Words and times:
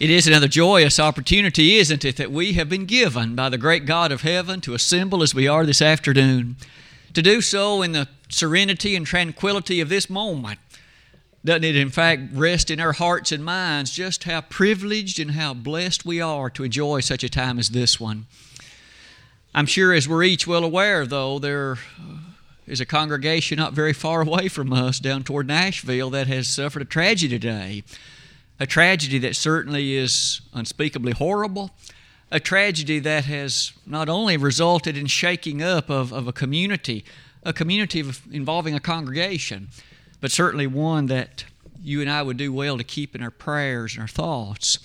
It 0.00 0.10
is 0.10 0.28
another 0.28 0.46
joyous 0.46 1.00
opportunity, 1.00 1.76
isn't 1.78 2.04
it, 2.04 2.14
that 2.18 2.30
we 2.30 2.52
have 2.52 2.68
been 2.68 2.84
given 2.84 3.34
by 3.34 3.48
the 3.48 3.58
great 3.58 3.84
God 3.84 4.12
of 4.12 4.22
heaven 4.22 4.60
to 4.60 4.74
assemble 4.74 5.24
as 5.24 5.34
we 5.34 5.48
are 5.48 5.66
this 5.66 5.82
afternoon. 5.82 6.54
To 7.14 7.22
do 7.22 7.40
so 7.40 7.82
in 7.82 7.90
the 7.90 8.06
serenity 8.28 8.94
and 8.94 9.04
tranquility 9.04 9.80
of 9.80 9.88
this 9.88 10.08
moment. 10.08 10.60
Doesn't 11.44 11.64
it, 11.64 11.74
in 11.74 11.90
fact, 11.90 12.22
rest 12.32 12.70
in 12.70 12.78
our 12.78 12.92
hearts 12.92 13.32
and 13.32 13.44
minds 13.44 13.90
just 13.90 14.22
how 14.22 14.42
privileged 14.42 15.18
and 15.18 15.32
how 15.32 15.52
blessed 15.52 16.06
we 16.06 16.20
are 16.20 16.48
to 16.50 16.62
enjoy 16.62 17.00
such 17.00 17.24
a 17.24 17.28
time 17.28 17.58
as 17.58 17.70
this 17.70 17.98
one? 17.98 18.26
I'm 19.52 19.66
sure, 19.66 19.92
as 19.92 20.08
we're 20.08 20.22
each 20.22 20.46
well 20.46 20.62
aware, 20.62 21.06
though, 21.06 21.40
there 21.40 21.76
is 22.68 22.80
a 22.80 22.86
congregation 22.86 23.58
not 23.58 23.72
very 23.72 23.92
far 23.92 24.20
away 24.20 24.46
from 24.46 24.72
us 24.72 25.00
down 25.00 25.24
toward 25.24 25.48
Nashville 25.48 26.10
that 26.10 26.28
has 26.28 26.46
suffered 26.46 26.82
a 26.82 26.84
tragedy 26.84 27.36
today 27.36 27.82
a 28.60 28.66
tragedy 28.66 29.18
that 29.18 29.36
certainly 29.36 29.94
is 29.94 30.40
unspeakably 30.52 31.12
horrible, 31.12 31.70
a 32.30 32.40
tragedy 32.40 32.98
that 32.98 33.24
has 33.24 33.72
not 33.86 34.08
only 34.08 34.36
resulted 34.36 34.96
in 34.96 35.06
shaking 35.06 35.62
up 35.62 35.88
of, 35.88 36.12
of 36.12 36.26
a 36.26 36.32
community, 36.32 37.04
a 37.44 37.52
community 37.52 38.00
of, 38.00 38.22
involving 38.30 38.74
a 38.74 38.80
congregation, 38.80 39.68
but 40.20 40.30
certainly 40.30 40.66
one 40.66 41.06
that 41.06 41.44
you 41.80 42.00
and 42.00 42.10
I 42.10 42.22
would 42.22 42.36
do 42.36 42.52
well 42.52 42.76
to 42.76 42.84
keep 42.84 43.14
in 43.14 43.22
our 43.22 43.30
prayers 43.30 43.94
and 43.94 44.02
our 44.02 44.08
thoughts. 44.08 44.78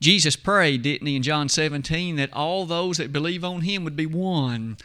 Jesus 0.00 0.36
prayed, 0.36 0.82
didn't 0.82 1.06
he, 1.06 1.16
in 1.16 1.22
John 1.22 1.48
17, 1.48 2.16
that 2.16 2.32
all 2.32 2.64
those 2.64 2.98
that 2.98 3.12
believe 3.12 3.44
on 3.44 3.62
him 3.62 3.84
would 3.84 3.96
be 3.96 4.06
one, 4.06 4.76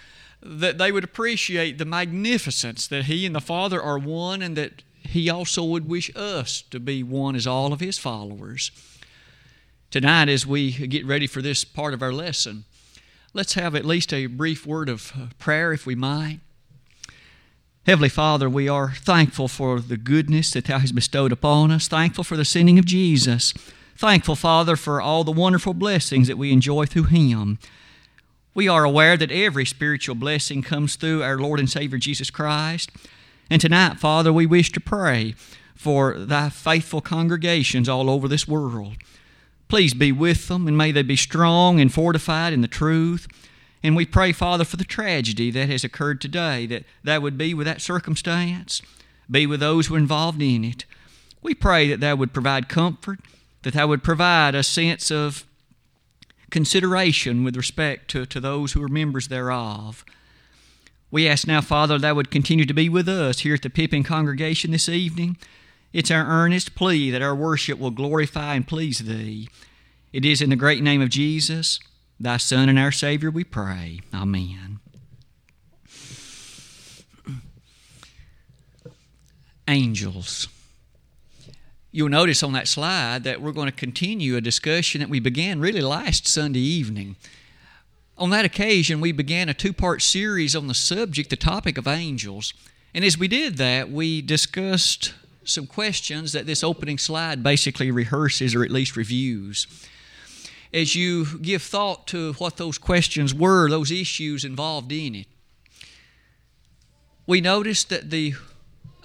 that 0.41 0.77
they 0.77 0.91
would 0.91 1.03
appreciate 1.03 1.77
the 1.77 1.85
magnificence 1.85 2.87
that 2.87 3.05
he 3.05 3.25
and 3.25 3.35
the 3.35 3.41
Father 3.41 3.81
are 3.81 3.99
one, 3.99 4.41
and 4.41 4.57
that 4.57 4.83
he 5.03 5.29
also 5.29 5.63
would 5.63 5.87
wish 5.87 6.13
us 6.15 6.61
to 6.71 6.79
be 6.79 7.03
one 7.03 7.35
as 7.35 7.47
all 7.47 7.73
of 7.73 7.79
His 7.79 7.97
followers. 7.97 8.71
Tonight, 9.91 10.29
as 10.29 10.47
we 10.47 10.71
get 10.71 11.05
ready 11.05 11.27
for 11.27 11.41
this 11.41 11.63
part 11.63 11.93
of 11.93 12.01
our 12.01 12.11
lesson, 12.11 12.65
let's 13.33 13.53
have 13.53 13.75
at 13.75 13.85
least 13.85 14.13
a 14.13 14.25
brief 14.25 14.65
word 14.65 14.89
of 14.89 15.13
prayer, 15.37 15.71
if 15.71 15.85
we 15.85 15.95
might. 15.95 16.39
Heavenly 17.85 18.09
Father, 18.09 18.49
we 18.49 18.69
are 18.69 18.93
thankful 18.93 19.47
for 19.49 19.81
the 19.81 19.97
goodness 19.97 20.51
that 20.51 20.65
Thou 20.65 20.79
hast 20.79 20.95
bestowed 20.95 21.31
upon 21.33 21.69
us, 21.69 21.87
thankful 21.87 22.23
for 22.23 22.37
the 22.37 22.45
sending 22.45 22.79
of 22.79 22.85
Jesus, 22.85 23.53
thankful, 23.97 24.35
Father, 24.35 24.75
for 24.75 25.01
all 25.01 25.23
the 25.23 25.31
wonderful 25.31 25.73
blessings 25.73 26.27
that 26.27 26.37
we 26.37 26.53
enjoy 26.53 26.85
through 26.85 27.03
Him. 27.03 27.59
We 28.55 28.67
are 28.67 28.85
aware 28.85 29.17
that 29.17 29.31
every 29.31 29.65
spiritual 29.65 30.15
blessing 30.15 30.61
comes 30.61 30.95
through 30.95 31.23
our 31.23 31.37
Lord 31.37 31.59
and 31.59 31.69
Savior 31.69 31.97
Jesus 31.97 32.29
Christ. 32.29 32.89
And 33.53 33.61
tonight, 33.61 33.99
Father, 33.99 34.33
we 34.33 34.47
wish 34.47 34.71
to 34.71 34.79
pray 34.79 35.35
for 35.75 36.17
thy 36.17 36.49
faithful 36.49 37.01
congregations 37.01 37.87
all 37.87 38.09
over 38.09 38.27
this 38.27 38.47
world. 38.47 38.95
Please 39.67 39.93
be 39.93 40.11
with 40.11 40.47
them, 40.47 40.67
and 40.67 40.75
may 40.75 40.91
they 40.91 41.03
be 41.03 41.15
strong 41.15 41.79
and 41.79 41.93
fortified 41.93 42.51
in 42.51 42.61
the 42.61 42.67
truth. 42.67 43.27
And 43.83 43.95
we 43.95 44.07
pray, 44.07 44.31
Father, 44.31 44.65
for 44.65 44.77
the 44.77 44.83
tragedy 44.83 45.51
that 45.51 45.69
has 45.69 45.83
occurred 45.83 46.19
today, 46.19 46.65
that 46.65 46.85
that 47.03 47.21
would 47.21 47.37
be 47.37 47.53
with 47.53 47.67
that 47.67 47.79
circumstance, 47.79 48.81
be 49.29 49.45
with 49.45 49.59
those 49.59 49.85
who 49.85 49.93
are 49.93 49.99
involved 49.99 50.41
in 50.41 50.63
it. 50.63 50.85
We 51.43 51.53
pray 51.53 51.87
that 51.89 51.99
that 51.99 52.17
would 52.17 52.33
provide 52.33 52.67
comfort, 52.67 53.19
that 53.61 53.75
that 53.75 53.87
would 53.87 54.03
provide 54.03 54.55
a 54.55 54.63
sense 54.63 55.11
of 55.11 55.45
consideration 56.49 57.43
with 57.43 57.55
respect 57.55 58.09
to, 58.09 58.25
to 58.25 58.39
those 58.39 58.71
who 58.71 58.81
are 58.81 58.89
members 58.89 59.27
thereof. 59.27 60.03
We 61.13 61.27
ask 61.27 61.45
now, 61.45 61.61
Father, 61.61 61.99
that 61.99 62.15
would 62.15 62.31
continue 62.31 62.65
to 62.65 62.73
be 62.73 62.89
with 62.89 63.07
us 63.07 63.41
here 63.41 63.53
at 63.53 63.61
the 63.61 63.69
Pippin 63.69 64.01
congregation 64.01 64.71
this 64.71 64.89
evening. 64.89 65.37
It's 65.93 66.09
our 66.09 66.25
earnest 66.25 66.73
plea 66.73 67.11
that 67.11 67.21
our 67.21 67.35
worship 67.35 67.77
will 67.77 67.91
glorify 67.91 68.55
and 68.55 68.67
please 68.67 68.97
Thee. 68.97 69.47
It 70.11 70.25
is 70.25 70.41
in 70.41 70.49
the 70.49 70.55
great 70.55 70.81
name 70.81 71.03
of 71.03 71.09
Jesus, 71.09 71.79
Thy 72.19 72.37
Son 72.37 72.67
and 72.67 72.79
our 72.79 72.91
Savior, 72.91 73.29
we 73.29 73.43
pray. 73.43 73.99
Amen. 74.11 74.79
Angels. 79.67 80.47
You'll 81.91 82.09
notice 82.09 82.41
on 82.41 82.53
that 82.53 82.67
slide 82.67 83.23
that 83.23 83.39
we're 83.39 83.51
going 83.51 83.69
to 83.69 83.71
continue 83.71 84.35
a 84.35 84.41
discussion 84.41 85.01
that 85.01 85.11
we 85.11 85.19
began 85.19 85.59
really 85.59 85.81
last 85.81 86.27
Sunday 86.27 86.57
evening. 86.57 87.17
On 88.17 88.29
that 88.29 88.45
occasion, 88.45 89.01
we 89.01 89.11
began 89.11 89.49
a 89.49 89.53
two 89.53 89.73
part 89.73 90.01
series 90.01 90.55
on 90.55 90.67
the 90.67 90.73
subject, 90.73 91.29
the 91.29 91.35
topic 91.35 91.77
of 91.77 91.87
angels. 91.87 92.53
And 92.93 93.03
as 93.03 93.17
we 93.17 93.27
did 93.27 93.57
that, 93.57 93.89
we 93.89 94.21
discussed 94.21 95.13
some 95.43 95.65
questions 95.65 96.31
that 96.33 96.45
this 96.45 96.63
opening 96.63 96.97
slide 96.97 97.43
basically 97.43 97.91
rehearses 97.91 98.53
or 98.53 98.63
at 98.63 98.71
least 98.71 98.95
reviews. 98.95 99.67
As 100.71 100.95
you 100.95 101.39
give 101.39 101.61
thought 101.61 102.07
to 102.07 102.33
what 102.33 102.57
those 102.57 102.77
questions 102.77 103.33
were, 103.33 103.69
those 103.69 103.91
issues 103.91 104.45
involved 104.45 104.91
in 104.91 105.15
it, 105.15 105.27
we 107.25 107.41
noticed 107.41 107.89
that 107.89 108.09
the 108.09 108.33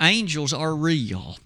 angels 0.01 0.53
are 0.53 0.75
real. 0.75 1.39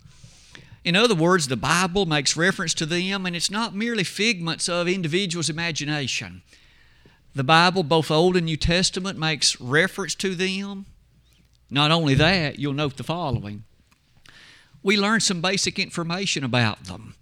In 0.84 0.96
other 0.96 1.14
words, 1.14 1.46
the 1.46 1.56
Bible 1.56 2.06
makes 2.06 2.36
reference 2.36 2.74
to 2.74 2.86
them, 2.86 3.24
and 3.24 3.36
it's 3.36 3.50
not 3.50 3.74
merely 3.74 4.04
figments 4.04 4.68
of 4.68 4.88
individuals' 4.88 5.48
imagination. 5.48 6.42
The 7.34 7.44
Bible, 7.44 7.82
both 7.82 8.10
Old 8.10 8.36
and 8.36 8.46
New 8.46 8.56
Testament, 8.58 9.18
makes 9.18 9.60
reference 9.60 10.14
to 10.16 10.34
them. 10.34 10.86
Not 11.70 11.90
only 11.90 12.14
that, 12.14 12.58
you'll 12.58 12.74
note 12.74 12.98
the 12.98 13.04
following. 13.04 13.64
We 14.82 14.98
learn 14.98 15.20
some 15.20 15.40
basic 15.40 15.78
information 15.78 16.44
about 16.44 16.84
them. 16.84 17.14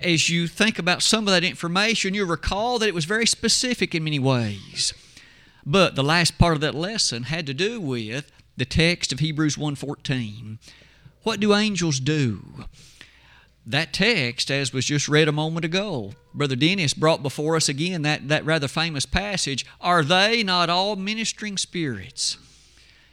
As 0.00 0.28
you 0.28 0.48
think 0.48 0.78
about 0.78 1.02
some 1.02 1.28
of 1.28 1.32
that 1.32 1.44
information, 1.44 2.12
you'll 2.12 2.26
recall 2.26 2.78
that 2.80 2.88
it 2.88 2.94
was 2.94 3.04
very 3.04 3.26
specific 3.26 3.94
in 3.94 4.04
many 4.04 4.18
ways. 4.18 4.92
But 5.64 5.94
the 5.94 6.02
last 6.02 6.38
part 6.38 6.54
of 6.54 6.60
that 6.62 6.74
lesson 6.74 7.24
had 7.24 7.46
to 7.46 7.54
do 7.54 7.80
with 7.80 8.32
the 8.56 8.64
text 8.64 9.12
of 9.12 9.20
Hebrews 9.20 9.56
1:14. 9.56 10.58
What 11.22 11.40
do 11.40 11.54
angels 11.54 12.00
do? 12.00 12.64
That 13.66 13.92
text, 13.92 14.50
as 14.50 14.72
was 14.72 14.84
just 14.84 15.08
read 15.08 15.26
a 15.26 15.32
moment 15.32 15.64
ago, 15.64 16.12
Brother 16.32 16.54
Dennis 16.54 16.94
brought 16.94 17.22
before 17.22 17.56
us 17.56 17.68
again 17.68 18.02
that, 18.02 18.28
that 18.28 18.44
rather 18.44 18.68
famous 18.68 19.06
passage 19.06 19.66
Are 19.80 20.04
they 20.04 20.42
not 20.42 20.70
all 20.70 20.94
ministering 20.94 21.56
spirits? 21.58 22.38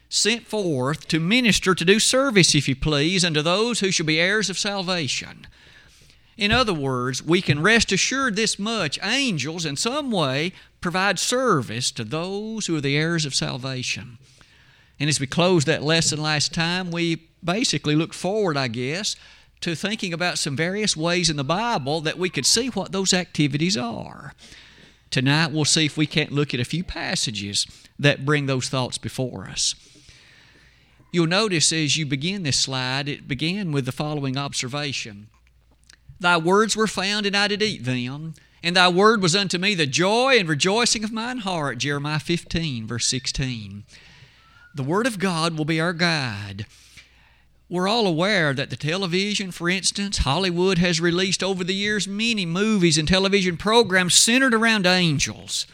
Sent 0.09 0.45
forth 0.45 1.07
to 1.07 1.19
minister, 1.19 1.73
to 1.73 1.83
do 1.83 1.99
service, 1.99 2.53
if 2.53 2.69
you 2.69 2.75
please, 2.75 3.25
unto 3.25 3.41
those 3.41 3.79
who 3.79 3.89
shall 3.89 4.05
be 4.05 4.19
heirs 4.19 4.47
of 4.47 4.59
salvation. 4.59 5.47
In 6.37 6.51
other 6.51 6.73
words, 6.73 7.23
we 7.23 7.41
can 7.41 7.61
rest 7.61 7.91
assured 7.91 8.35
this 8.35 8.59
much 8.59 8.99
angels, 9.01 9.65
in 9.65 9.75
some 9.75 10.11
way, 10.11 10.53
provide 10.81 11.17
service 11.17 11.89
to 11.91 12.03
those 12.03 12.67
who 12.67 12.75
are 12.75 12.81
the 12.81 12.95
heirs 12.95 13.25
of 13.25 13.33
salvation. 13.33 14.19
And 14.99 15.09
as 15.09 15.19
we 15.19 15.25
closed 15.25 15.67
that 15.67 15.81
lesson 15.81 16.21
last 16.21 16.53
time, 16.53 16.91
we 16.91 17.27
basically 17.43 17.95
look 17.95 18.13
forward, 18.13 18.55
I 18.55 18.67
guess, 18.67 19.15
to 19.63 19.75
thinking 19.75 20.11
about 20.11 20.37
some 20.37 20.57
various 20.57 20.97
ways 20.97 21.29
in 21.29 21.37
the 21.37 21.43
Bible 21.43 22.01
that 22.01 22.17
we 22.17 22.29
could 22.29 22.45
see 22.45 22.67
what 22.67 22.91
those 22.91 23.13
activities 23.13 23.77
are. 23.77 24.33
Tonight 25.09 25.51
we'll 25.51 25.63
see 25.63 25.85
if 25.85 25.95
we 25.95 26.05
can't 26.05 26.33
look 26.33 26.53
at 26.53 26.59
a 26.59 26.65
few 26.65 26.83
passages 26.83 27.65
that 27.97 28.25
bring 28.25 28.45
those 28.45 28.67
thoughts 28.67 28.97
before 28.97 29.45
us. 29.45 29.73
You'll 31.13 31.27
notice 31.27 31.71
as 31.71 31.95
you 31.95 32.05
begin 32.05 32.43
this 32.43 32.59
slide, 32.59 33.07
it 33.07 33.25
began 33.25 33.71
with 33.71 33.85
the 33.85 33.91
following 33.93 34.37
observation 34.37 35.27
Thy 36.19 36.37
words 36.37 36.75
were 36.75 36.87
found, 36.87 37.25
and 37.25 37.35
I 37.35 37.47
did 37.47 37.61
eat 37.61 37.85
them, 37.85 38.33
and 38.61 38.75
thy 38.75 38.89
word 38.89 39.21
was 39.21 39.35
unto 39.35 39.57
me 39.57 39.75
the 39.75 39.85
joy 39.85 40.37
and 40.37 40.47
rejoicing 40.49 41.05
of 41.05 41.11
mine 41.11 41.39
heart. 41.39 41.77
Jeremiah 41.77 42.19
15, 42.19 42.85
verse 42.87 43.07
16. 43.07 43.83
The 44.75 44.83
Word 44.83 45.05
of 45.05 45.19
God 45.19 45.57
will 45.57 45.65
be 45.65 45.79
our 45.79 45.93
guide 45.93 46.65
we're 47.73 47.87
all 47.87 48.05
aware 48.05 48.53
that 48.53 48.69
the 48.69 48.75
television, 48.75 49.49
for 49.49 49.67
instance, 49.67 50.19
Hollywood 50.19 50.77
has 50.77 51.01
released 51.01 51.41
over 51.43 51.63
the 51.63 51.73
years 51.73 52.07
many 52.07 52.45
movies 52.45 52.99
and 52.99 53.07
television 53.07 53.57
programs 53.57 54.13
centered 54.13 54.53
around 54.53 54.85
angels. 54.85 55.65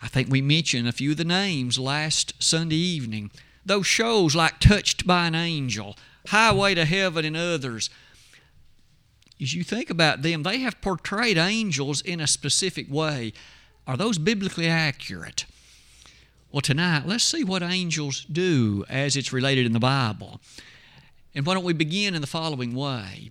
I 0.00 0.08
think 0.08 0.30
we 0.30 0.40
mentioned 0.40 0.88
a 0.88 0.92
few 0.92 1.10
of 1.10 1.18
the 1.18 1.24
names 1.26 1.78
last 1.78 2.32
Sunday 2.42 2.76
evening. 2.76 3.30
Those 3.66 3.86
shows 3.86 4.34
like 4.34 4.60
Touched 4.60 5.06
by 5.06 5.26
an 5.26 5.34
Angel, 5.34 5.94
Highway 6.28 6.74
to 6.74 6.86
Heaven, 6.86 7.26
and 7.26 7.36
others. 7.36 7.90
As 9.38 9.52
you 9.52 9.62
think 9.62 9.90
about 9.90 10.22
them, 10.22 10.42
they 10.42 10.60
have 10.60 10.80
portrayed 10.80 11.36
angels 11.36 12.00
in 12.00 12.18
a 12.18 12.26
specific 12.26 12.90
way. 12.90 13.34
Are 13.86 13.98
those 13.98 14.16
biblically 14.16 14.68
accurate? 14.68 15.44
Well, 16.50 16.62
tonight, 16.62 17.02
let's 17.04 17.24
see 17.24 17.44
what 17.44 17.62
angels 17.62 18.24
do 18.24 18.86
as 18.88 19.18
it's 19.18 19.34
related 19.34 19.66
in 19.66 19.72
the 19.72 19.78
Bible. 19.78 20.40
And 21.34 21.44
why 21.44 21.54
don't 21.54 21.64
we 21.64 21.72
begin 21.72 22.14
in 22.14 22.20
the 22.20 22.26
following 22.26 22.74
way? 22.74 23.30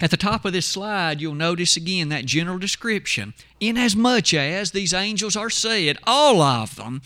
At 0.00 0.10
the 0.10 0.16
top 0.16 0.44
of 0.44 0.52
this 0.52 0.66
slide, 0.66 1.20
you'll 1.20 1.34
notice 1.34 1.76
again 1.76 2.08
that 2.08 2.24
general 2.24 2.58
description. 2.58 3.34
Inasmuch 3.60 4.32
as 4.32 4.70
these 4.70 4.94
angels 4.94 5.36
are 5.36 5.50
said, 5.50 5.98
all 6.06 6.40
of 6.40 6.76
them, 6.76 7.02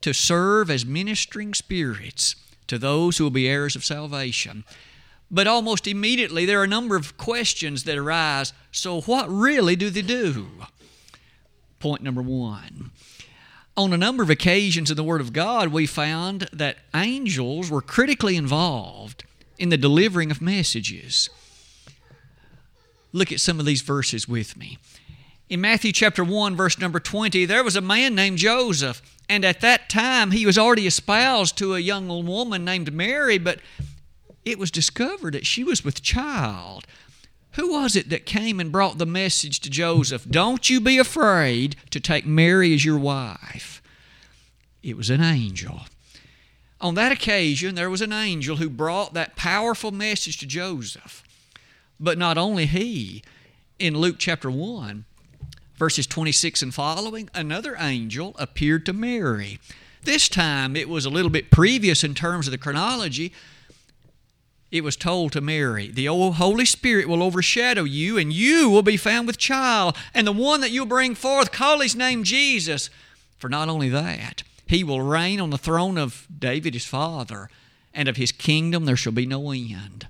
to 0.00 0.14
serve 0.14 0.70
as 0.70 0.86
ministering 0.86 1.52
spirits 1.52 2.36
to 2.68 2.78
those 2.78 3.18
who 3.18 3.24
will 3.24 3.30
be 3.30 3.48
heirs 3.48 3.76
of 3.76 3.84
salvation. 3.84 4.64
But 5.30 5.46
almost 5.46 5.86
immediately, 5.86 6.46
there 6.46 6.60
are 6.60 6.64
a 6.64 6.68
number 6.68 6.96
of 6.96 7.16
questions 7.18 7.84
that 7.84 7.98
arise. 7.98 8.52
So, 8.70 9.02
what 9.02 9.28
really 9.28 9.76
do 9.76 9.90
they 9.90 10.02
do? 10.02 10.46
Point 11.80 12.02
number 12.02 12.22
one. 12.22 12.92
On 13.76 13.92
a 13.92 13.98
number 13.98 14.22
of 14.22 14.30
occasions 14.30 14.90
in 14.90 14.96
the 14.96 15.04
Word 15.04 15.22
of 15.22 15.32
God, 15.32 15.68
we 15.68 15.86
found 15.86 16.48
that 16.52 16.76
angels 16.94 17.70
were 17.70 17.80
critically 17.80 18.36
involved 18.36 19.24
in 19.62 19.68
the 19.68 19.76
delivering 19.76 20.32
of 20.32 20.42
messages. 20.42 21.30
Look 23.12 23.30
at 23.30 23.38
some 23.38 23.60
of 23.60 23.64
these 23.64 23.80
verses 23.80 24.26
with 24.26 24.56
me. 24.56 24.76
In 25.48 25.60
Matthew 25.60 25.92
chapter 25.92 26.24
1, 26.24 26.56
verse 26.56 26.80
number 26.80 26.98
20, 26.98 27.44
there 27.44 27.62
was 27.62 27.76
a 27.76 27.80
man 27.80 28.16
named 28.16 28.38
Joseph, 28.38 29.00
and 29.28 29.44
at 29.44 29.60
that 29.60 29.88
time 29.88 30.32
he 30.32 30.46
was 30.46 30.58
already 30.58 30.88
espoused 30.88 31.56
to 31.58 31.76
a 31.76 31.78
young 31.78 32.08
woman 32.26 32.64
named 32.64 32.92
Mary, 32.92 33.38
but 33.38 33.60
it 34.44 34.58
was 34.58 34.72
discovered 34.72 35.34
that 35.34 35.46
she 35.46 35.62
was 35.62 35.84
with 35.84 36.02
child. 36.02 36.84
Who 37.52 37.70
was 37.70 37.94
it 37.94 38.08
that 38.08 38.26
came 38.26 38.58
and 38.58 38.72
brought 38.72 38.98
the 38.98 39.06
message 39.06 39.60
to 39.60 39.70
Joseph? 39.70 40.28
Don't 40.28 40.68
you 40.68 40.80
be 40.80 40.98
afraid 40.98 41.76
to 41.90 42.00
take 42.00 42.26
Mary 42.26 42.74
as 42.74 42.84
your 42.84 42.98
wife. 42.98 43.80
It 44.82 44.96
was 44.96 45.08
an 45.08 45.22
angel. 45.22 45.82
On 46.82 46.96
that 46.96 47.12
occasion, 47.12 47.76
there 47.76 47.88
was 47.88 48.00
an 48.00 48.12
angel 48.12 48.56
who 48.56 48.68
brought 48.68 49.14
that 49.14 49.36
powerful 49.36 49.92
message 49.92 50.38
to 50.38 50.46
Joseph. 50.46 51.22
But 52.00 52.18
not 52.18 52.36
only 52.36 52.66
he, 52.66 53.22
in 53.78 53.96
Luke 53.96 54.16
chapter 54.18 54.50
1, 54.50 55.04
verses 55.76 56.08
26 56.08 56.60
and 56.60 56.74
following, 56.74 57.30
another 57.32 57.76
angel 57.78 58.34
appeared 58.36 58.84
to 58.86 58.92
Mary. 58.92 59.60
This 60.02 60.28
time 60.28 60.74
it 60.74 60.88
was 60.88 61.04
a 61.04 61.10
little 61.10 61.30
bit 61.30 61.52
previous 61.52 62.02
in 62.02 62.14
terms 62.14 62.48
of 62.48 62.50
the 62.50 62.58
chronology, 62.58 63.32
it 64.72 64.82
was 64.82 64.96
told 64.96 65.30
to 65.32 65.40
Mary, 65.40 65.86
The 65.86 66.06
Holy 66.06 66.64
Spirit 66.64 67.06
will 67.06 67.22
overshadow 67.22 67.84
you, 67.84 68.18
and 68.18 68.32
you 68.32 68.68
will 68.68 68.82
be 68.82 68.96
found 68.96 69.28
with 69.28 69.38
child, 69.38 69.96
and 70.14 70.26
the 70.26 70.32
one 70.32 70.60
that 70.62 70.70
you'll 70.70 70.86
bring 70.86 71.14
forth, 71.14 71.52
call 71.52 71.78
his 71.78 71.94
name 71.94 72.24
Jesus. 72.24 72.90
For 73.38 73.48
not 73.48 73.68
only 73.68 73.88
that, 73.90 74.42
he 74.72 74.82
will 74.82 75.02
reign 75.02 75.38
on 75.38 75.50
the 75.50 75.58
throne 75.58 75.98
of 75.98 76.26
David 76.36 76.72
his 76.72 76.86
father, 76.86 77.50
and 77.92 78.08
of 78.08 78.16
his 78.16 78.32
kingdom 78.32 78.86
there 78.86 78.96
shall 78.96 79.12
be 79.12 79.26
no 79.26 79.50
end. 79.50 80.06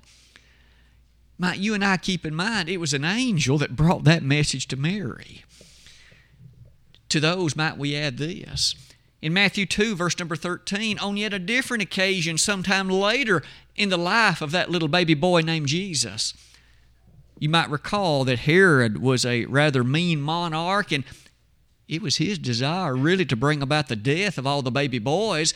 Might 1.37 1.59
you 1.59 1.73
and 1.73 1.83
I 1.83 1.97
keep 1.97 2.25
in 2.25 2.33
mind 2.33 2.69
it 2.69 2.77
was 2.77 2.93
an 2.93 3.03
angel 3.03 3.57
that 3.57 3.75
brought 3.75 4.05
that 4.05 4.23
message 4.23 4.67
to 4.69 4.77
Mary. 4.77 5.43
To 7.09 7.19
those 7.19 7.57
might 7.57 7.77
we 7.77 7.93
add 7.93 8.17
this. 8.17 8.73
In 9.21 9.33
Matthew 9.33 9.65
2, 9.65 9.97
verse 9.97 10.17
number 10.17 10.37
13, 10.37 10.97
on 10.97 11.17
yet 11.17 11.33
a 11.33 11.39
different 11.39 11.83
occasion, 11.83 12.37
sometime 12.37 12.89
later 12.89 13.43
in 13.75 13.89
the 13.89 13.97
life 13.97 14.41
of 14.41 14.51
that 14.51 14.71
little 14.71 14.87
baby 14.87 15.13
boy 15.13 15.41
named 15.41 15.67
Jesus, 15.67 16.33
you 17.37 17.49
might 17.49 17.69
recall 17.69 18.23
that 18.23 18.39
Herod 18.39 19.01
was 19.01 19.25
a 19.25 19.43
rather 19.45 19.83
mean 19.83 20.21
monarch, 20.21 20.93
and 20.93 21.03
it 21.87 22.01
was 22.01 22.17
his 22.17 22.39
desire 22.39 22.95
really 22.95 23.25
to 23.25 23.35
bring 23.35 23.61
about 23.61 23.87
the 23.87 23.95
death 23.95 24.37
of 24.37 24.47
all 24.47 24.61
the 24.61 24.71
baby 24.71 24.99
boys. 24.99 25.53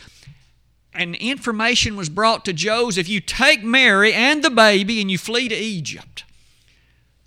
And 0.94 1.14
information 1.16 1.96
was 1.96 2.08
brought 2.08 2.44
to 2.44 2.52
Joseph 2.52 3.02
if 3.02 3.08
you 3.08 3.20
take 3.20 3.62
Mary 3.62 4.12
and 4.12 4.42
the 4.42 4.50
baby 4.50 5.00
and 5.00 5.10
you 5.10 5.18
flee 5.18 5.48
to 5.48 5.54
Egypt. 5.54 6.24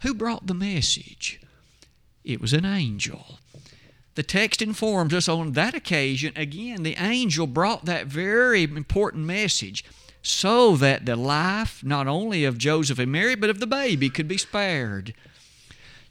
Who 0.02 0.14
brought 0.14 0.48
the 0.48 0.54
message? 0.54 1.40
It 2.24 2.42
was 2.42 2.54
an 2.54 2.66
angel. 2.66 3.40
The 4.16 4.24
text 4.24 4.62
informs 4.62 5.14
us 5.14 5.30
on 5.30 5.54
that 5.54 5.74
occasion, 5.74 6.34
again, 6.36 6.84
the 6.84 6.96
angel 7.00 7.48
brought 7.48 7.86
that 7.86 8.08
very 8.08 8.64
important 8.64 9.26
message 9.26 9.86
so 10.22 10.76
that 10.76 11.06
the 11.06 11.16
life 11.16 11.84
not 11.84 12.08
only 12.08 12.44
of 12.44 12.58
Joseph 12.58 13.00
and 13.00 13.12
Mary, 13.12 13.36
but 13.36 13.50
of 13.50 13.60
the 13.60 13.68
baby 13.68 14.10
could 14.10 14.28
be 14.28 14.38
spared. 14.38 15.14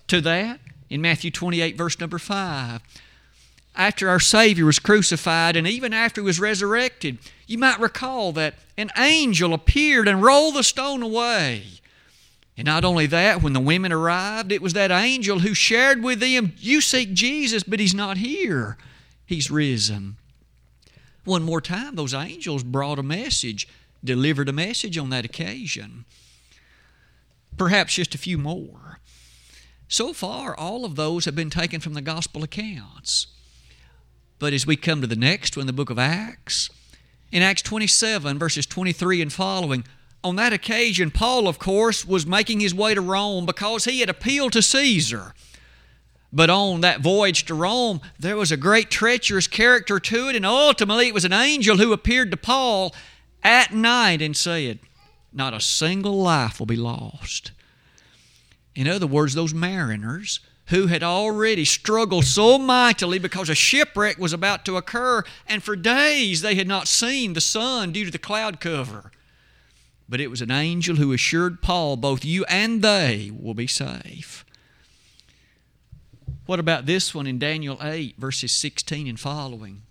To 0.09 0.21
that, 0.23 0.61
in 0.91 1.01
Matthew 1.01 1.31
28, 1.31 1.77
verse 1.77 1.99
number 2.01 2.19
5, 2.19 2.83
after 3.77 4.09
our 4.09 4.21
Savior 4.21 4.67
was 4.67 4.81
crucified 4.81 5.57
and 5.57 5.67
even 5.67 5.93
after 5.93 6.21
he 6.21 6.25
was 6.25 6.41
resurrected, 6.41 7.19
you 7.47 7.57
might 7.57 7.79
recall 7.79 8.33
that 8.33 8.57
an 8.77 8.91
angel 8.99 9.55
appeared 9.55 10.09
and 10.09 10.23
rolled 10.23 10.57
the 10.57 10.65
stone 10.65 11.03
away. 11.03 11.63
And 12.57 12.67
not 12.67 12.85
only 12.85 13.07
that, 13.07 13.41
when 13.41 13.53
the 13.53 13.61
women 13.61 13.93
arrived, 13.93 14.53
it 14.53 14.61
was 14.61 14.73
that 14.75 14.91
angel 14.91 15.39
who 15.39 15.55
shared 15.55 16.03
with 16.03 16.21
them, 16.21 16.53
You 16.59 16.81
seek 16.81 17.15
Jesus, 17.15 17.63
but 17.63 17.81
he's 17.81 17.95
not 17.95 18.19
here. 18.19 18.77
He's 19.25 19.51
risen. 19.51 20.17
One 21.25 21.43
more 21.43 21.61
time, 21.61 21.95
those 21.95 22.13
angels 22.13 22.65
brought 22.65 22.99
a 22.99 23.03
message, 23.05 23.69
delivered 24.03 24.49
a 24.49 24.53
message 24.53 24.99
on 24.99 25.11
that 25.11 25.25
occasion. 25.25 26.05
Perhaps 27.57 27.95
just 27.95 28.15
a 28.15 28.19
few 28.19 28.37
more. 28.37 28.99
So 29.91 30.13
far, 30.13 30.57
all 30.57 30.85
of 30.85 30.95
those 30.95 31.25
have 31.25 31.35
been 31.35 31.51
taken 31.51 31.81
from 31.81 31.95
the 31.95 32.01
gospel 32.01 32.45
accounts. 32.45 33.27
But 34.39 34.53
as 34.53 34.65
we 34.65 34.77
come 34.77 35.01
to 35.01 35.09
the 35.09 35.17
next 35.17 35.57
one, 35.57 35.67
the 35.67 35.73
book 35.73 35.91
of 35.91 35.99
Acts, 35.99 36.71
in 37.33 37.43
Acts 37.43 37.63
27, 37.63 38.39
verses 38.39 38.67
23 38.67 39.21
and 39.21 39.33
following, 39.33 39.85
on 40.23 40.37
that 40.37 40.53
occasion, 40.53 41.11
Paul, 41.11 41.49
of 41.49 41.59
course, 41.59 42.07
was 42.07 42.25
making 42.25 42.61
his 42.61 42.73
way 42.73 42.95
to 42.95 43.01
Rome 43.01 43.47
because 43.47 43.85
he 43.85 43.99
had 43.99 44.09
appealed 44.09 44.53
to 44.53 44.63
Caesar. 44.63 45.35
But 46.33 46.51
on 46.51 46.83
that 46.83 47.01
voyage 47.01 47.45
to 47.47 47.55
Rome, 47.55 48.01
there 48.17 48.37
was 48.37 48.53
a 48.53 48.57
great 48.57 48.93
treacherous 48.93 49.49
character 49.49 49.99
to 49.99 50.29
it, 50.29 50.37
and 50.37 50.47
ultimately 50.47 51.09
it 51.09 51.15
was 51.15 51.25
an 51.25 51.33
angel 51.33 51.79
who 51.79 51.93
appeared 51.93 52.31
to 52.31 52.37
Paul 52.37 52.95
at 53.43 53.75
night 53.75 54.23
and 54.23 54.37
said, 54.37 54.79
Not 55.33 55.53
a 55.53 55.61
single 55.61 56.23
life 56.23 56.61
will 56.61 56.67
be 56.67 56.77
lost. 56.77 57.51
In 58.81 58.89
other 58.89 59.07
words, 59.07 59.35
those 59.35 59.55
mariners 59.55 60.41
who 60.67 60.87
had 60.87 61.03
already 61.03 61.65
struggled 61.65 62.25
so 62.25 62.59
mightily 62.59 63.19
because 63.19 63.49
a 63.49 63.55
shipwreck 63.55 64.19
was 64.19 64.33
about 64.33 64.65
to 64.65 64.77
occur, 64.77 65.23
and 65.47 65.63
for 65.63 65.77
days 65.77 66.43
they 66.43 66.55
had 66.55 66.69
not 66.69 66.89
seen 66.89 67.33
the 67.33 67.41
sun 67.41 67.93
due 67.93 68.05
to 68.05 68.11
the 68.11 68.19
cloud 68.19 68.61
cover 68.61 69.11
but 70.11 70.21
it 70.21 70.29
was 70.29 70.43
an 70.43 70.51
angel 70.51 70.97
who 70.97 71.13
assured 71.13 71.63
Paul, 71.63 71.97
both 71.97 72.25
you 72.25 72.45
and 72.47 72.83
they 72.83 73.31
will 73.33 73.55
be 73.55 73.69
safe. 73.69 74.45
What 76.47 76.59
about 76.59 76.85
this 76.85 77.15
one 77.15 77.29
in 77.29 77.39
Daniel 77.39 77.79
8, 77.81 78.17
verses 78.19 78.51
16 78.51 79.07
and 79.07 79.21
following? 79.21 79.83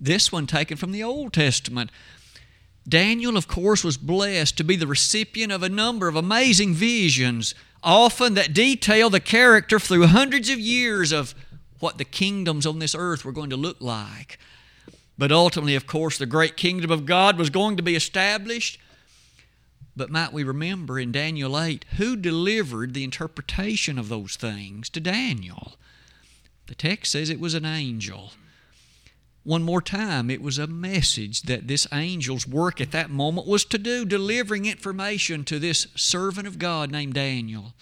This 0.00 0.32
one 0.32 0.48
taken 0.48 0.76
from 0.76 0.90
the 0.90 1.04
Old 1.04 1.32
Testament. 1.32 1.92
Daniel, 2.88 3.36
of 3.36 3.46
course, 3.46 3.84
was 3.84 3.96
blessed 3.96 4.56
to 4.56 4.64
be 4.64 4.74
the 4.74 4.88
recipient 4.88 5.52
of 5.52 5.62
a 5.62 5.68
number 5.68 6.08
of 6.08 6.16
amazing 6.16 6.74
visions, 6.74 7.54
often 7.82 8.34
that 8.34 8.52
detail 8.52 9.10
the 9.10 9.20
character 9.20 9.78
through 9.78 10.06
hundreds 10.06 10.50
of 10.50 10.58
years 10.58 11.12
of 11.12 11.34
what 11.78 11.98
the 11.98 12.04
kingdoms 12.04 12.66
on 12.66 12.78
this 12.78 12.94
earth 12.94 13.24
were 13.24 13.32
going 13.32 13.50
to 13.50 13.56
look 13.56 13.80
like. 13.80 14.38
But 15.16 15.32
ultimately, 15.32 15.74
of 15.74 15.86
course, 15.86 16.18
the 16.18 16.26
great 16.26 16.56
kingdom 16.56 16.90
of 16.90 17.06
God 17.06 17.38
was 17.38 17.50
going 17.50 17.76
to 17.76 17.82
be 17.82 17.94
established 17.96 18.78
but 20.00 20.10
might 20.10 20.32
we 20.32 20.44
remember 20.44 20.98
in 20.98 21.12
Daniel 21.12 21.60
8 21.60 21.84
who 21.96 22.16
delivered 22.16 22.94
the 22.94 23.04
interpretation 23.04 23.98
of 23.98 24.08
those 24.08 24.36
things 24.36 24.88
to 24.90 24.98
Daniel? 25.00 25.74
The 26.68 26.74
text 26.74 27.12
says 27.12 27.28
it 27.28 27.38
was 27.38 27.52
an 27.52 27.66
angel. 27.66 28.32
One 29.42 29.62
more 29.62 29.80
time, 29.80 30.30
it 30.30 30.42
was 30.42 30.58
a 30.58 30.66
message 30.66 31.42
that 31.42 31.66
this 31.66 31.86
angel's 31.90 32.46
work 32.46 32.80
at 32.80 32.90
that 32.92 33.10
moment 33.10 33.46
was 33.46 33.64
to 33.66 33.78
do, 33.78 34.04
delivering 34.04 34.66
information 34.66 35.44
to 35.44 35.58
this 35.58 35.86
servant 35.94 36.46
of 36.46 36.58
God 36.58 36.90
named 36.90 37.14
Daniel. 37.14 37.72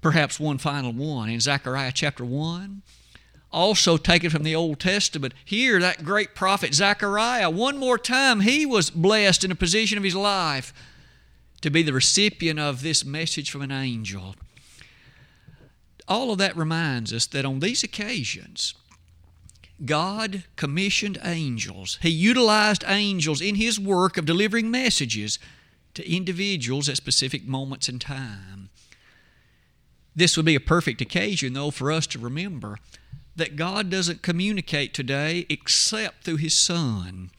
Perhaps 0.00 0.40
one 0.40 0.58
final 0.58 0.92
one 0.92 1.28
in 1.28 1.40
Zechariah 1.40 1.92
chapter 1.94 2.24
1 2.24 2.82
also 3.50 3.96
taken 3.96 4.30
from 4.30 4.42
the 4.42 4.54
Old 4.54 4.78
Testament. 4.78 5.34
Here, 5.44 5.80
that 5.80 6.04
great 6.04 6.34
prophet 6.34 6.74
Zechariah, 6.74 7.50
one 7.50 7.78
more 7.78 7.98
time, 7.98 8.40
he 8.40 8.66
was 8.66 8.90
blessed 8.90 9.44
in 9.44 9.50
a 9.50 9.56
position 9.56 9.98
of 9.98 10.04
his 10.04 10.14
life 10.14 10.72
to 11.60 11.70
be 11.70 11.82
the 11.82 11.92
recipient 11.92 12.60
of 12.60 12.82
this 12.82 13.04
message 13.04 13.50
from 13.50 13.62
an 13.62 13.72
angel. 13.72 14.36
All 16.06 16.30
of 16.30 16.38
that 16.38 16.56
reminds 16.56 17.12
us 17.12 17.26
that 17.26 17.44
on 17.44 17.60
these 17.60 17.82
occasions, 17.82 18.74
God 19.84 20.44
commissioned 20.56 21.18
angels. 21.24 21.98
He 22.02 22.10
utilized 22.10 22.84
angels 22.86 23.40
in 23.40 23.54
His 23.54 23.78
work 23.78 24.16
of 24.16 24.24
delivering 24.24 24.70
messages 24.70 25.38
to 25.94 26.10
individuals 26.10 26.88
at 26.88 26.96
specific 26.96 27.46
moments 27.46 27.88
in 27.88 27.98
time. 27.98 28.70
This 30.14 30.36
would 30.36 30.46
be 30.46 30.56
a 30.56 30.60
perfect 30.60 31.00
occasion, 31.00 31.52
though, 31.52 31.70
for 31.70 31.92
us 31.92 32.06
to 32.08 32.18
remember 32.18 32.78
that 33.36 33.56
God 33.56 33.88
doesn't 33.88 34.22
communicate 34.22 34.92
today 34.92 35.46
except 35.48 36.24
through 36.24 36.36
His 36.36 36.54
Son. 36.54 37.30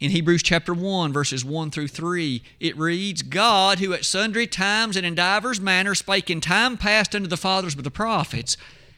In 0.00 0.10
Hebrews 0.10 0.42
chapter 0.42 0.74
1, 0.74 1.12
verses 1.12 1.44
1 1.44 1.70
through 1.70 1.88
3, 1.88 2.42
it 2.58 2.76
reads 2.76 3.22
God, 3.22 3.78
who 3.78 3.92
at 3.92 4.04
sundry 4.04 4.46
times 4.46 4.96
and 4.96 5.06
in 5.06 5.14
divers 5.14 5.60
manners 5.60 6.00
spake 6.00 6.28
in 6.30 6.40
time 6.40 6.76
past 6.76 7.14
unto 7.14 7.28
the 7.28 7.36
fathers 7.36 7.76
with 7.76 7.84
the 7.84 7.90
prophets, 7.92 8.56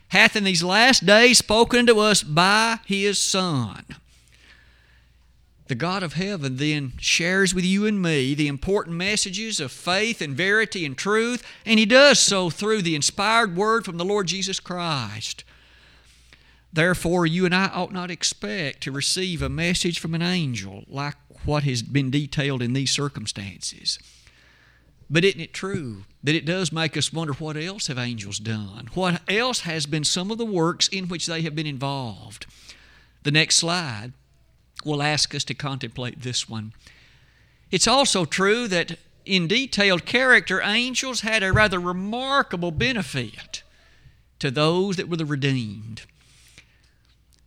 hath 0.09 0.37
in 0.37 0.45
these 0.45 0.63
last 0.63 1.05
days 1.05 1.39
spoken 1.39 1.81
unto 1.81 1.99
us 1.99 2.23
by 2.23 2.79
His 2.87 3.21
Son. 3.21 3.85
the 5.69 5.75
God 5.75 6.03
of 6.05 6.13
heaven 6.13 6.57
then 6.59 6.93
shares 6.99 7.53
with 7.53 7.65
you 7.65 7.87
and 7.87 8.01
me 8.01 8.35
the 8.35 8.47
important 8.47 8.97
messages 8.97 9.59
of 9.59 9.73
faith 9.73 10.21
and 10.23 10.37
verity 10.37 10.85
and 10.87 10.97
truth, 10.97 11.43
and 11.65 11.79
He 11.81 11.87
does 11.87 12.21
so 12.21 12.51
through 12.51 12.83
the 12.83 12.95
inspired 12.95 13.57
word 13.57 13.85
from 13.85 13.97
the 13.97 14.05
Lord 14.05 14.29
Jesus 14.29 14.61
Christ. 14.61 15.43
Therefore, 16.73 17.27
you 17.27 17.45
and 17.47 17.55
I 17.55 17.67
ought 17.67 17.93
not 17.93 18.11
expect 18.11 18.83
to 18.83 18.93
receive 18.93 19.43
a 19.43 19.49
message 19.49 19.99
from 19.99 20.15
an 20.15 20.23
angel 20.23 20.85
like 20.87 21.17
what 21.45 21.63
has 21.65 21.83
been 21.83 22.11
detailed 22.11 22.63
in 22.63 22.73
these 22.73 22.91
circumstances. 22.91 23.99
But 25.09 25.25
isn't 25.25 25.41
it 25.41 25.53
true 25.53 26.05
that 26.25 26.35
it 26.35 26.45
does 26.45 26.73
make 26.73 26.97
us 26.97 27.13
wonder 27.13 27.33
what 27.35 27.57
else 27.57 27.87
have 27.87 27.99
angels 27.99 28.39
done? 28.39 28.89
What 28.95 29.21
else 29.29 29.61
has 29.61 29.87
been 29.87 30.05
some 30.05 30.31
of 30.31 30.39
the 30.39 30.45
works 30.45 30.89
in 30.89 31.09
which 31.09 31.27
they 31.27 31.43
have 31.43 31.55
been 31.55 31.67
involved? 31.67 32.47
The 33.23 33.31
next 33.31 33.57
slide 33.57 34.13
will 34.85 35.03
ask 35.03 35.35
us 35.35 35.45
to 35.45 35.55
contemplate 35.55 36.23
this 36.23 36.49
one. 36.49 36.73
It's 37.71 37.89
also 37.89 38.25
true 38.25 38.69
that 38.69 38.99
in 39.25 39.49
detailed 39.49 40.07
character, 40.07 40.61
angels 40.63 41.21
had 41.21 41.43
a 41.43 41.53
rather 41.53 41.81
remarkable 41.81 42.71
benefit 42.71 43.63
to 44.39 44.51
those 44.51 44.97
that 44.97 45.09
were 45.09 45.17
the 45.17 45.25
redeemed. 45.25 46.03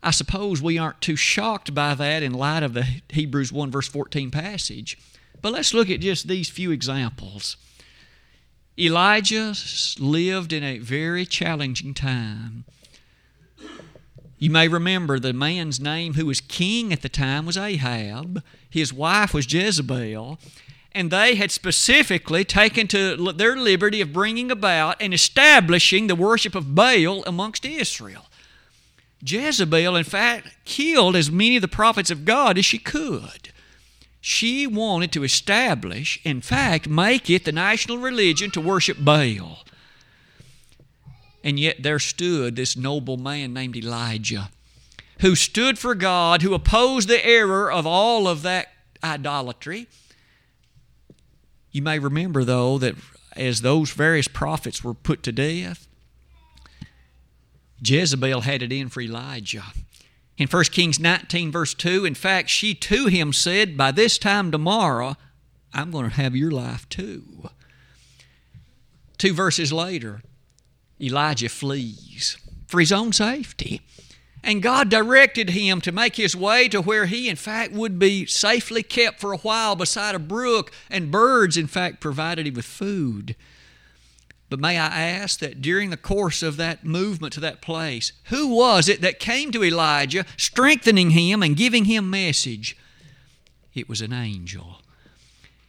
I 0.02 0.12
suppose 0.12 0.62
we 0.62 0.78
aren't 0.78 1.02
too 1.02 1.16
shocked 1.16 1.74
by 1.74 1.94
that 1.96 2.24
in 2.24 2.34
light 2.34 2.64
of 2.64 2.74
the 2.74 2.86
Hebrews 3.10 3.52
1 3.52 3.72
verse 3.72 3.88
14 3.88 4.32
passage. 4.32 4.98
But 5.42 5.54
let's 5.54 5.74
look 5.74 5.90
at 5.90 6.02
just 6.02 6.28
these 6.28 6.50
few 6.50 6.72
examples. 6.72 7.58
Elijah 8.78 9.54
lived 10.00 10.54
in 10.54 10.64
a 10.64 10.80
very 10.80 11.26
challenging 11.26 11.94
time. 11.94 12.66
You 14.38 14.50
may 14.50 14.70
remember 14.70 15.20
the 15.20 15.34
man's 15.34 15.82
name 15.82 16.14
who 16.14 16.26
was 16.26 16.40
king 16.40 16.94
at 16.94 17.02
the 17.02 17.10
time 17.10 17.46
was 17.46 17.58
Ahab. 17.58 18.42
His 18.70 18.94
wife 18.94 19.34
was 19.34 19.52
Jezebel. 19.52 20.40
And 20.94 21.12
they 21.12 21.36
had 21.36 21.52
specifically 21.52 22.44
taken 22.46 22.88
to 22.88 23.34
their 23.34 23.58
liberty 23.58 24.02
of 24.02 24.14
bringing 24.14 24.50
about 24.50 24.96
and 25.02 25.14
establishing 25.14 26.08
the 26.08 26.16
worship 26.16 26.56
of 26.56 26.74
Baal 26.74 27.24
amongst 27.26 27.66
Israel. 27.66 28.28
Jezebel, 29.22 29.98
in 29.98 30.06
fact, 30.06 30.48
killed 30.64 31.16
as 31.16 31.30
many 31.30 31.58
of 31.58 31.62
the 31.62 31.68
prophets 31.68 32.10
of 32.10 32.26
God 32.26 32.58
as 32.58 32.66
she 32.66 32.80
could. 32.80 33.52
She 34.22 34.68
wanted 34.68 35.12
to 35.14 35.24
establish, 35.24 36.20
in 36.24 36.42
fact, 36.42 36.90
make 36.90 37.30
it 37.30 37.46
the 37.46 37.52
national 37.52 37.98
religion 37.98 38.52
to 38.52 38.62
worship 38.62 38.98
Baal. 39.00 39.60
And 41.44 41.58
yet 41.58 41.84
there 41.84 42.00
stood 42.00 42.56
this 42.56 42.76
noble 42.76 43.16
man 43.16 43.54
named 43.54 43.78
Elijah, 43.78 44.50
who 45.22 45.36
stood 45.36 45.80
for 45.80 45.96
God, 45.96 46.42
who 46.42 46.54
opposed 46.54 47.08
the 47.08 47.26
error 47.26 47.72
of 47.72 47.88
all 47.88 48.28
of 48.28 48.42
that 48.42 48.68
idolatry. 49.02 49.88
You 51.72 51.82
may 51.82 52.00
remember, 52.00 52.44
though, 52.44 52.78
that 52.80 52.96
as 53.38 53.62
those 53.62 53.92
various 53.92 54.28
prophets 54.28 54.84
were 54.84 54.94
put 54.94 55.24
to 55.24 55.32
death, 55.32 55.88
Jezebel 57.82 58.42
had 58.42 58.62
it 58.62 58.74
in 58.74 58.90
for 58.90 59.00
Elijah. 59.00 59.64
In 60.40 60.48
1 60.48 60.64
Kings 60.66 61.02
19, 61.02 61.52
verse 61.52 61.74
2, 61.74 62.06
in 62.06 62.16
fact, 62.16 62.50
she 62.50 62.74
to 62.74 63.08
him 63.08 63.34
said, 63.34 63.76
By 63.76 63.92
this 63.92 64.18
time 64.18 64.52
tomorrow, 64.52 65.18
I'm 65.74 65.92
going 65.92 66.10
to 66.10 66.16
have 66.16 66.34
your 66.34 66.50
life 66.50 66.88
too. 66.88 67.50
Two 69.18 69.34
verses 69.34 69.74
later, 69.74 70.22
Elijah 71.00 71.50
flees 71.50 72.38
for 72.68 72.80
his 72.80 72.94
own 72.94 73.12
safety. 73.12 73.82
And 74.42 74.64
God 74.64 74.90
directed 74.90 75.50
him 75.50 75.82
to 75.82 75.92
make 75.92 76.16
his 76.16 76.38
way 76.38 76.70
to 76.70 76.82
where 76.82 77.08
he, 77.08 77.28
in 77.28 77.36
fact, 77.36 77.74
would 77.74 78.00
be 78.00 78.26
safely 78.26 78.82
kept 78.82 79.20
for 79.20 79.34
a 79.34 79.38
while 79.40 79.76
beside 79.76 80.16
a 80.16 80.20
brook, 80.20 80.72
and 80.90 81.12
birds, 81.12 81.58
in 81.58 81.68
fact, 81.68 82.00
provided 82.00 82.48
him 82.48 82.54
with 82.54 82.64
food. 82.64 83.36
But 84.50 84.60
may 84.60 84.80
I 84.80 84.88
ask 84.88 85.40
that 85.40 85.62
during 85.62 85.92
the 85.92 85.98
course 85.98 86.42
of 86.42 86.58
that 86.58 86.84
movement 86.84 87.34
to 87.34 87.40
that 87.42 87.62
place, 87.62 88.14
who 88.26 88.48
was 88.48 88.90
it 88.90 89.02
that 89.02 89.20
came 89.20 89.52
to 89.52 89.64
Elijah, 89.64 90.26
strengthening 90.38 91.12
him 91.12 91.44
and 91.44 91.56
giving 91.56 91.86
him 91.86 92.10
message? 92.10 92.76
It 93.76 93.88
was 93.88 94.02
an 94.02 94.12
angel. 94.12 94.82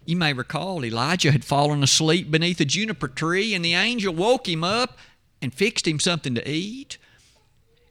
You 0.06 0.16
may 0.16 0.32
recall 0.32 0.82
Elijah 0.82 1.30
had 1.30 1.44
fallen 1.44 1.82
asleep 1.82 2.30
beneath 2.30 2.58
a 2.60 2.64
juniper 2.64 3.06
tree, 3.06 3.54
and 3.54 3.62
the 3.62 3.74
angel 3.74 4.14
woke 4.14 4.48
him 4.48 4.64
up 4.64 4.96
and 5.42 5.52
fixed 5.52 5.86
him 5.86 6.00
something 6.00 6.34
to 6.34 6.50
eat. 6.50 6.96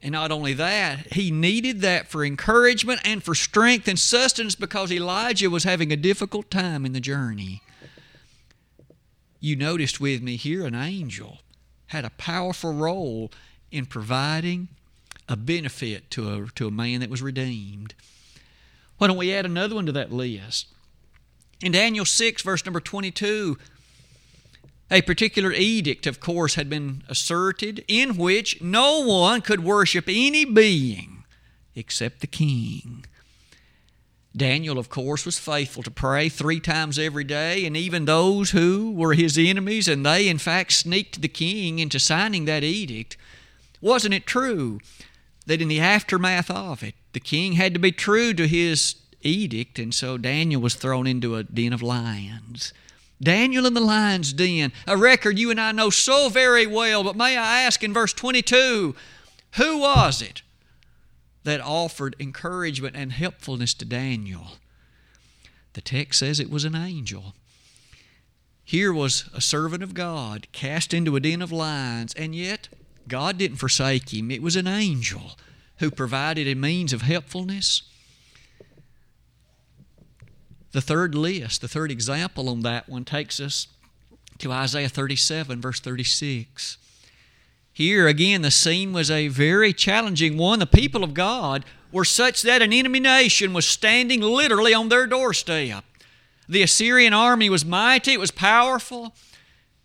And 0.02 0.14
not 0.14 0.32
only 0.32 0.54
that, 0.54 1.14
he 1.14 1.30
needed 1.30 1.82
that 1.82 2.08
for 2.08 2.26
encouragement 2.26 3.02
and 3.06 3.22
for 3.22 3.36
strength 3.36 3.88
and 3.88 4.00
sustenance 4.00 4.56
because 4.56 4.92
Elijah 4.92 5.52
was 5.52 5.66
having 5.66 5.92
a 5.92 5.98
difficult 5.98 6.50
time 6.50 6.84
in 6.84 6.94
the 6.94 7.00
journey 7.00 7.62
you 9.40 9.56
noticed 9.56 10.00
with 10.00 10.22
me 10.22 10.36
here 10.36 10.66
an 10.66 10.76
angel 10.76 11.40
had 11.88 12.06
a 12.06 12.12
powerful 12.12 12.74
role 12.74 13.32
in 13.72 13.86
providing 13.86 14.68
a 15.28 15.36
benefit 15.36 16.10
to 16.12 16.34
a, 16.34 16.48
to 16.56 16.68
a 16.68 16.72
man 16.72 17.00
that 17.00 17.10
was 17.10 17.22
redeemed. 17.22 17.94
Why 18.98 19.08
don't 19.08 19.18
we 19.18 19.34
add 19.34 19.46
another 19.46 19.76
one 19.76 19.86
to 19.86 19.92
that 19.94 20.12
list? 20.12 20.68
In 21.62 21.72
Daniel 21.72 22.06
6, 22.06 22.42
verse 22.42 22.66
number 22.66 22.80
22, 22.80 23.58
a 24.92 25.02
particular 25.02 25.52
edict, 25.52 26.08
of 26.08 26.20
course, 26.20 26.56
had 26.56 26.70
been 26.70 27.04
asserted 27.08 27.84
in 27.88 28.18
which 28.18 28.62
no 28.62 29.02
one 29.02 29.42
could 29.42 29.64
worship 29.64 30.06
any 30.08 30.46
being 30.46 31.24
except 31.76 32.22
the 32.22 32.28
king. 32.28 33.06
Daniel, 34.36 34.78
of 34.78 34.90
course, 34.90 35.26
was 35.26 35.40
faithful 35.40 35.82
to 35.84 35.92
pray 35.92 36.30
three 36.30 36.60
times 36.60 37.00
every 37.00 37.24
day, 37.24 37.66
and 37.66 37.76
even 37.76 38.06
those 38.06 38.52
who 38.52 38.92
were 38.92 39.14
his 39.14 39.38
enemies, 39.38 39.88
and 39.88 40.06
they, 40.06 40.28
in 40.28 40.38
fact, 40.38 40.72
sneaked 40.72 41.22
the 41.22 41.28
king 41.28 41.80
into 41.80 42.00
signing 42.00 42.46
that 42.46 42.64
edict. 42.64 43.18
Wasn't 43.82 44.14
it 44.14 44.28
true 44.28 44.80
that 45.48 45.62
in 45.62 45.68
the 45.68 45.80
aftermath 45.80 46.52
of 46.52 46.84
it, 46.84 46.94
the 47.14 47.20
king 47.20 47.54
had 47.54 47.74
to 47.74 47.80
be 47.80 47.92
true 47.92 48.34
to 48.36 48.48
his 48.48 48.96
edict, 49.22 49.80
and 49.80 49.94
so 49.94 50.18
Daniel 50.18 50.62
was 50.62 50.76
thrown 50.76 51.08
into 51.08 51.36
a 51.36 51.44
den 51.44 51.74
of 51.74 51.82
lions? 51.82 52.72
Daniel 53.22 53.66
in 53.66 53.74
the 53.74 53.82
lion's 53.82 54.32
den, 54.32 54.72
a 54.88 54.96
record 54.96 55.38
you 55.38 55.52
and 55.52 55.60
I 55.60 55.72
know 55.72 55.90
so 55.90 56.30
very 56.30 56.68
well, 56.68 57.04
but 57.04 57.16
may 57.18 57.36
I 57.36 57.62
ask 57.62 57.84
in 57.84 57.94
verse 57.94 58.14
22 58.14 58.96
who 59.56 59.80
was 59.80 60.22
it 60.22 60.44
that 61.44 61.62
offered 61.62 62.16
encouragement 62.20 62.96
and 62.96 63.12
helpfulness 63.12 63.74
to 63.76 63.86
Daniel. 63.86 64.58
The 65.74 65.82
text 65.82 66.20
says 66.20 66.40
it 66.40 66.50
was 66.50 66.66
an 66.66 66.76
angel. 66.76 67.34
Here 68.64 68.94
was 68.94 69.30
a 69.34 69.42
servant 69.42 69.82
of 69.82 69.94
God 69.94 70.48
cast 70.52 70.94
into 70.94 71.16
a 71.16 71.20
den 71.20 71.42
of 71.42 71.52
lions, 71.52 72.14
and 72.16 72.36
yet 72.36 72.70
God 73.08 73.38
didn't 73.38 73.58
forsake 73.58 74.14
him. 74.14 74.30
It 74.30 74.42
was 74.42 74.56
an 74.56 74.68
angel 74.68 75.38
who 75.78 75.90
provided 75.90 76.48
a 76.48 76.56
means 76.56 76.94
of 76.94 77.02
helpfulness. 77.02 77.84
The 80.72 80.82
third 80.82 81.16
list, 81.16 81.62
the 81.62 81.68
third 81.68 81.90
example 81.90 82.48
on 82.48 82.62
that 82.62 82.88
one 82.88 83.06
takes 83.06 83.40
us 83.40 83.68
to 84.38 84.52
Isaiah 84.52 84.90
37, 84.90 85.62
verse 85.62 85.80
36. 85.80 86.78
Here 87.80 88.08
again, 88.10 88.42
the 88.42 88.52
scene 88.52 88.92
was 88.92 89.10
a 89.10 89.30
very 89.30 89.72
challenging 89.72 90.36
one. 90.36 90.60
The 90.60 90.66
people 90.66 91.02
of 91.02 91.14
God 91.14 91.64
were 91.94 92.04
such 92.04 92.42
that 92.42 92.62
an 92.62 92.74
enemy 92.74 93.00
nation 93.00 93.54
was 93.54 93.66
standing 93.66 94.20
literally 94.20 94.74
on 94.74 94.90
their 94.90 95.08
doorstep. 95.08 95.86
The 96.50 96.62
Assyrian 96.62 97.14
army 97.14 97.50
was 97.50 97.64
mighty, 97.64 98.12
it 98.12 98.20
was 98.20 98.32
powerful, 98.32 99.16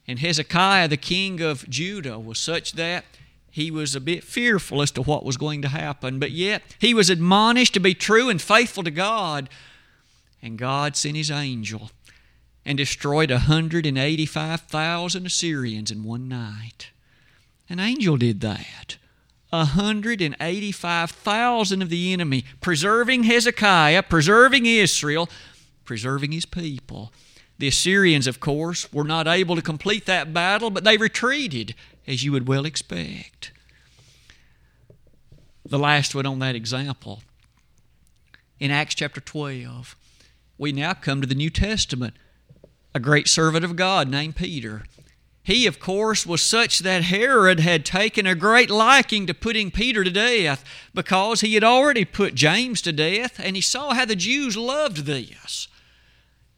and 0.09 0.19
Hezekiah, 0.19 0.89
the 0.89 0.97
king 0.97 1.41
of 1.41 1.71
Judah, 1.71 2.19
was 2.19 2.41
such 2.41 2.73
that 2.73 3.05
he 3.49 3.71
was 3.71 3.95
a 3.95 4.01
bit 4.01 4.25
fearful 4.25 4.83
as 4.83 4.91
to 4.91 5.03
what 5.03 5.25
was 5.25 5.37
going 5.37 5.63
to 5.63 5.69
happen, 5.69 6.19
but 6.19 6.33
yet 6.33 6.63
he 6.81 6.95
was 6.95 7.11
admonished 7.11 7.75
to 7.75 7.81
be 7.81 7.95
true 7.95 8.29
and 8.29 8.43
faithful 8.43 8.83
to 8.83 8.91
God. 8.91 9.49
And 10.43 10.59
God 10.59 10.97
sent 10.97 11.17
his 11.17 11.31
angel 11.31 11.93
and 12.65 12.77
destroyed 12.77 13.31
185,000 13.31 15.27
Assyrians 15.27 15.93
in 15.93 16.03
one 16.03 16.27
night. 16.27 16.91
An 17.69 17.81
angel 17.81 18.17
did 18.17 18.41
that. 18.41 18.97
185,000 19.51 21.83
of 21.83 21.89
the 21.89 22.13
enemy, 22.13 22.45
preserving 22.61 23.25
Hezekiah, 23.25 24.05
preserving 24.05 24.67
Israel, 24.67 25.29
preserving 25.85 26.31
his 26.33 26.47
people. 26.47 27.13
The 27.59 27.69
Assyrians, 27.69 28.27
of 28.27 28.41
course, 28.41 28.93
were 28.93 29.05
not 29.05 29.29
able 29.29 29.55
to 29.55 29.63
complete 29.63 30.07
that 30.07 30.35
battle, 30.35 30.71
but 30.71 30.83
they 30.83 30.97
retreated, 30.97 31.77
as 32.07 32.25
you 32.25 32.33
would 32.33 32.49
well 32.49 32.65
expect. 32.65 33.53
The 35.65 35.79
last 35.79 36.15
one 36.15 36.27
on 36.27 36.41
that 36.41 36.57
example. 36.57 37.23
In 38.59 38.71
Acts 38.71 38.97
chapter 38.97 39.21
12, 39.21 39.97
we 40.59 40.73
now 40.73 40.95
come 40.95 41.21
to 41.21 41.27
the 41.27 41.35
New 41.35 41.51
Testament. 41.51 42.15
A 42.95 43.01
great 43.01 43.29
servant 43.29 43.65
of 43.65 43.77
God 43.77 44.09
named 44.09 44.37
Peter 44.37 44.85
He, 45.45 45.67
of 45.67 45.79
course, 45.79 46.25
was 46.25 46.43
such 46.43 46.79
that 46.81 47.05
Herod 47.05 47.61
had 47.61 47.85
taken 47.85 48.27
a 48.27 48.35
great 48.35 48.71
liking 48.71 49.27
to 49.27 49.35
putting 49.35 49.71
Peter 49.71 50.03
to 50.03 50.11
death 50.11 50.65
because 50.95 51.43
he 51.43 51.53
had 51.53 51.63
already 51.63 52.07
put 52.07 52.35
James 52.35 52.81
to 52.83 52.93
death, 52.93 53.39
and 53.39 53.55
he 53.55 53.61
saw 53.61 53.93
how 53.93 54.07
the 54.07 54.17
Jews 54.17 54.57
loved 54.57 55.05
this. 55.05 55.69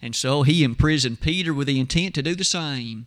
And 0.00 0.14
so 0.14 0.44
he 0.44 0.62
imprisoned 0.62 1.20
Peter 1.20 1.52
with 1.52 1.66
the 1.66 1.80
intent 1.80 2.14
to 2.14 2.22
do 2.22 2.36
the 2.36 2.44
same. 2.44 3.06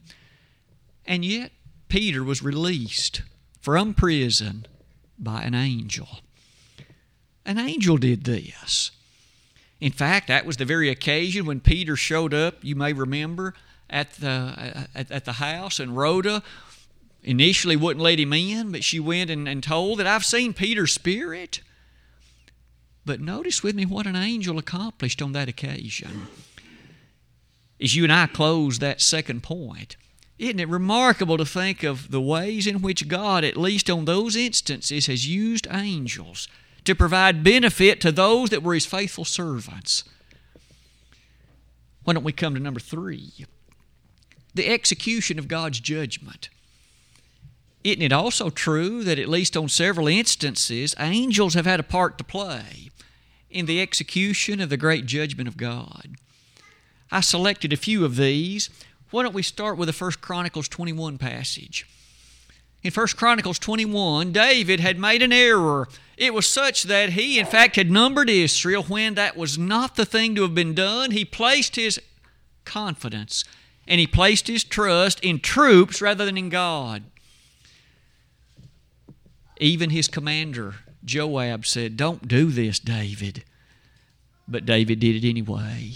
And 1.05 1.23
yet, 1.23 1.53
Peter 1.87 2.25
was 2.25 2.43
released 2.43 3.21
from 3.61 3.93
prison 3.93 4.65
by 5.17 5.43
an 5.43 5.55
angel. 5.55 6.19
An 7.45 7.57
angel 7.57 7.95
did 7.95 8.25
this. 8.25 8.91
In 9.79 9.93
fact, 9.93 10.27
that 10.27 10.45
was 10.45 10.57
the 10.57 10.65
very 10.65 10.89
occasion 10.89 11.45
when 11.45 11.61
Peter 11.61 11.95
showed 11.95 12.33
up, 12.33 12.55
you 12.61 12.75
may 12.75 12.91
remember, 12.91 13.53
at 13.89 14.13
the, 14.13 14.87
at, 14.93 15.11
at 15.11 15.25
the 15.25 15.33
house, 15.33 15.79
and 15.79 15.95
Rhoda 15.95 16.43
initially 17.23 17.75
wouldn't 17.75 18.03
let 18.03 18.19
him 18.19 18.33
in, 18.33 18.71
but 18.71 18.83
she 18.83 18.99
went 18.99 19.29
and, 19.29 19.47
and 19.47 19.63
told 19.63 19.99
that 19.99 20.07
I've 20.07 20.25
seen 20.25 20.53
Peter's 20.53 20.93
spirit. 20.93 21.61
But 23.05 23.19
notice 23.19 23.63
with 23.63 23.75
me 23.75 23.85
what 23.85 24.07
an 24.07 24.15
angel 24.15 24.57
accomplished 24.57 25.21
on 25.21 25.31
that 25.33 25.49
occasion. 25.49 26.27
As 27.81 27.95
you 27.95 28.03
and 28.03 28.13
I 28.13 28.27
close 28.27 28.79
that 28.79 29.01
second 29.01 29.41
point, 29.41 29.95
isn't 30.37 30.59
it 30.59 30.69
remarkable 30.69 31.37
to 31.37 31.45
think 31.45 31.83
of 31.83 32.11
the 32.11 32.21
ways 32.21 32.67
in 32.67 32.81
which 32.81 33.07
God, 33.07 33.43
at 33.43 33.57
least 33.57 33.89
on 33.89 34.05
those 34.05 34.35
instances, 34.35 35.07
has 35.07 35.27
used 35.27 35.67
angels 35.69 36.47
to 36.85 36.95
provide 36.95 37.43
benefit 37.43 37.99
to 38.01 38.11
those 38.11 38.49
that 38.49 38.63
were 38.63 38.73
His 38.73 38.85
faithful 38.85 39.25
servants? 39.25 40.03
Why 42.03 42.13
don't 42.13 42.23
we 42.23 42.31
come 42.31 42.53
to 42.53 42.59
number 42.59 42.79
three? 42.79 43.45
The 44.53 44.67
execution 44.67 45.39
of 45.39 45.47
God's 45.47 45.79
judgment. 45.79 46.49
Isn't 47.83 48.01
it 48.01 48.11
also 48.11 48.49
true 48.49 49.03
that, 49.03 49.19
at 49.19 49.29
least 49.29 49.55
on 49.55 49.69
several 49.69 50.07
instances, 50.07 50.95
angels 50.99 51.53
have 51.53 51.65
had 51.65 51.79
a 51.79 51.83
part 51.83 52.17
to 52.17 52.23
play 52.23 52.89
in 53.49 53.65
the 53.65 53.81
execution 53.81 54.59
of 54.59 54.69
the 54.69 54.77
great 54.77 55.05
judgment 55.05 55.47
of 55.47 55.57
God? 55.57 56.15
I 57.11 57.21
selected 57.21 57.73
a 57.73 57.77
few 57.77 58.03
of 58.05 58.17
these. 58.17 58.69
Why 59.11 59.23
don't 59.23 59.33
we 59.33 59.43
start 59.43 59.77
with 59.77 59.87
the 59.87 59.93
First 59.93 60.21
Chronicles 60.21 60.67
21 60.67 61.17
passage? 61.17 61.87
In 62.83 62.91
First 62.91 63.17
Chronicles 63.17 63.59
21, 63.59 64.31
David 64.31 64.79
had 64.79 64.99
made 64.99 65.21
an 65.21 65.33
error. 65.33 65.87
It 66.17 66.33
was 66.33 66.47
such 66.47 66.83
that 66.83 67.11
he, 67.11 67.39
in 67.39 67.45
fact, 67.45 67.75
had 67.75 67.89
numbered 67.89 68.29
Israel 68.29 68.83
when 68.83 69.15
that 69.15 69.35
was 69.35 69.57
not 69.57 69.95
the 69.95 70.05
thing 70.05 70.35
to 70.35 70.43
have 70.43 70.55
been 70.55 70.73
done. 70.75 71.11
He 71.11 71.25
placed 71.25 71.75
his 71.75 71.99
confidence 72.63 73.43
and 73.89 73.99
he 73.99 74.05
placed 74.05 74.47
his 74.47 74.63
trust 74.63 75.19
in 75.21 75.39
troops 75.39 75.99
rather 76.01 76.23
than 76.23 76.37
in 76.37 76.49
God. 76.49 77.03
Even 79.59 79.89
his 79.89 80.07
commander, 80.07 80.75
Joab, 81.03 81.65
said, 81.65 81.97
Don't 81.97 82.27
do 82.27 82.51
this, 82.51 82.77
David. 82.79 83.43
But 84.47 84.65
David 84.65 84.99
did 84.99 85.21
it 85.21 85.27
anyway. 85.27 85.95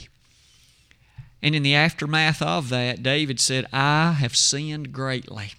And 1.41 1.55
in 1.55 1.61
the 1.61 1.75
aftermath 1.75 2.41
of 2.41 2.69
that, 2.69 3.03
David 3.03 3.39
said, 3.39 3.67
I 3.71 4.13
have 4.13 4.35
sinned 4.35 4.91
greatly. 4.91 5.53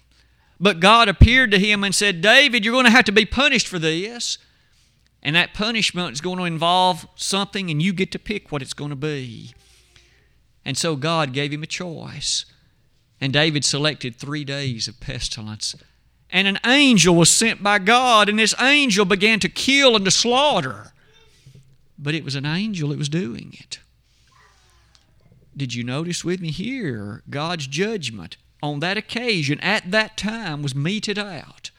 But 0.59 0.79
God 0.79 1.07
appeared 1.07 1.51
to 1.51 1.59
him 1.59 1.83
and 1.83 1.95
said, 1.95 2.21
David, 2.21 2.63
you're 2.63 2.73
going 2.73 2.85
to 2.85 2.91
have 2.91 3.05
to 3.05 3.11
be 3.11 3.25
punished 3.25 3.67
for 3.67 3.79
this. 3.79 4.37
And 5.23 5.35
that 5.35 5.53
punishment 5.53 6.13
is 6.13 6.21
going 6.21 6.37
to 6.37 6.43
involve 6.43 7.07
something, 7.15 7.71
and 7.71 7.81
you 7.81 7.93
get 7.93 8.11
to 8.11 8.19
pick 8.19 8.51
what 8.51 8.61
it's 8.61 8.73
going 8.73 8.91
to 8.91 8.95
be. 8.95 9.54
And 10.65 10.77
so 10.77 10.95
God 10.95 11.31
gave 11.31 11.53
him 11.53 11.63
a 11.63 11.67
choice. 11.67 12.45
And 13.21 13.31
David 13.31 13.63
selected 13.63 14.15
three 14.15 14.43
days 14.43 14.87
of 14.87 14.99
pestilence. 14.99 15.75
And 16.31 16.47
an 16.47 16.59
angel 16.65 17.15
was 17.15 17.29
sent 17.29 17.63
by 17.63 17.79
God, 17.79 18.27
and 18.27 18.39
this 18.39 18.59
angel 18.59 19.05
began 19.05 19.39
to 19.39 19.47
kill 19.47 19.95
and 19.95 20.03
to 20.03 20.11
slaughter. 20.11 20.91
But 21.97 22.15
it 22.15 22.25
was 22.25 22.35
an 22.35 22.45
angel 22.45 22.89
that 22.89 22.97
was 22.97 23.07
doing 23.07 23.55
it. 23.59 23.79
Did 25.55 25.73
you 25.73 25.83
notice 25.83 26.25
with 26.25 26.41
me 26.41 26.51
here? 26.51 27.23
God's 27.29 27.67
judgment 27.67 28.35
on 28.61 28.79
that 28.81 28.97
occasion, 28.97 29.59
at 29.61 29.91
that 29.91 30.17
time, 30.17 30.61
was 30.61 30.75
meted 30.75 31.17
out 31.17 31.71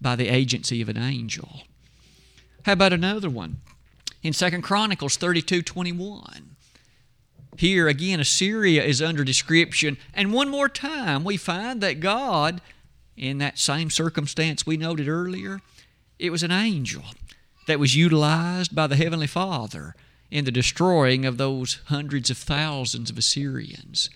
by 0.00 0.16
the 0.16 0.28
agency 0.28 0.82
of 0.82 0.88
an 0.88 0.98
angel. 0.98 1.62
How 2.64 2.72
about 2.72 2.92
another 2.92 3.30
one? 3.30 3.60
In 4.22 4.32
Second 4.32 4.62
Chronicles 4.62 5.16
32 5.16 5.62
21. 5.62 6.51
Here 7.56 7.86
again, 7.86 8.20
Assyria 8.20 8.82
is 8.82 9.02
under 9.02 9.24
description. 9.24 9.98
And 10.14 10.32
one 10.32 10.48
more 10.48 10.68
time, 10.68 11.22
we 11.24 11.36
find 11.36 11.80
that 11.80 12.00
God, 12.00 12.60
in 13.16 13.38
that 13.38 13.58
same 13.58 13.90
circumstance 13.90 14.66
we 14.66 14.76
noted 14.76 15.08
earlier, 15.08 15.60
it 16.18 16.30
was 16.30 16.42
an 16.42 16.50
angel 16.52 17.04
that 17.66 17.78
was 17.78 17.96
utilized 17.96 18.74
by 18.74 18.86
the 18.86 18.96
Heavenly 18.96 19.26
Father 19.26 19.94
in 20.30 20.44
the 20.44 20.50
destroying 20.50 21.24
of 21.24 21.36
those 21.36 21.80
hundreds 21.86 22.30
of 22.30 22.38
thousands 22.38 23.10
of 23.10 23.18
Assyrians, 23.18 24.08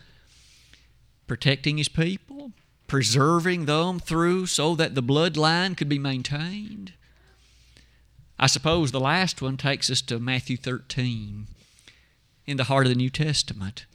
protecting 1.27 1.77
His 1.77 1.89
people, 1.89 2.53
preserving 2.87 3.67
them 3.67 4.01
through 4.01 4.47
so 4.47 4.75
that 4.77 4.95
the 4.95 5.03
bloodline 5.03 5.77
could 5.77 5.89
be 5.89 5.99
maintained. 5.99 6.95
I 8.39 8.47
suppose 8.47 8.93
the 8.93 9.01
last 9.01 9.43
one 9.43 9.57
takes 9.57 9.91
us 9.91 10.01
to 10.03 10.19
Matthew 10.19 10.57
13 10.57 11.49
in 12.47 12.57
the 12.57 12.65
heart 12.65 12.87
of 12.87 12.91
the 12.91 12.99
New 12.99 13.11
Testament. 13.11 13.87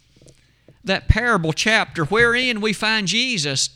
That 0.84 1.08
parable 1.08 1.54
chapter 1.54 2.06
wherein 2.06 2.62
we 2.62 2.74
find 2.74 3.08
Jesus 3.08 3.70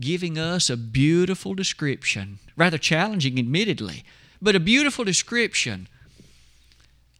giving 0.00 0.38
us 0.38 0.68
a 0.68 0.76
beautiful 0.76 1.54
description, 1.54 2.38
rather 2.56 2.78
challenging, 2.78 3.38
admittedly, 3.38 4.04
but 4.40 4.56
a 4.56 4.60
beautiful 4.60 5.04
description. 5.04 5.88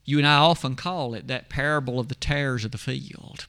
You 0.05 0.19
and 0.19 0.27
I 0.27 0.37
often 0.37 0.77
call 0.77 1.15
it 1.15 1.27
that 1.27 1.49
parable 1.49 1.99
of 1.99 2.09
the 2.09 2.15
tares 2.15 2.65
of 2.65 2.73
the 2.73 2.79
field. 2.79 3.47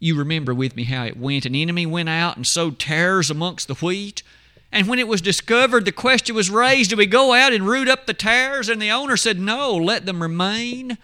You 0.00 0.16
remember 0.16 0.54
with 0.54 0.76
me 0.76 0.84
how 0.84 1.04
it 1.04 1.16
went. 1.16 1.46
An 1.46 1.54
enemy 1.54 1.86
went 1.86 2.08
out 2.08 2.36
and 2.36 2.46
sowed 2.46 2.78
tares 2.78 3.30
amongst 3.30 3.66
the 3.66 3.74
wheat. 3.74 4.22
And 4.70 4.86
when 4.86 4.98
it 4.98 5.08
was 5.08 5.22
discovered, 5.22 5.84
the 5.84 5.92
question 5.92 6.36
was 6.36 6.50
raised 6.50 6.90
do 6.90 6.96
we 6.96 7.06
go 7.06 7.32
out 7.32 7.52
and 7.52 7.66
root 7.66 7.88
up 7.88 8.06
the 8.06 8.14
tares? 8.14 8.68
And 8.68 8.80
the 8.80 8.90
owner 8.90 9.16
said, 9.16 9.38
No, 9.38 9.74
let 9.74 10.06
them 10.06 10.22
remain. 10.22 10.98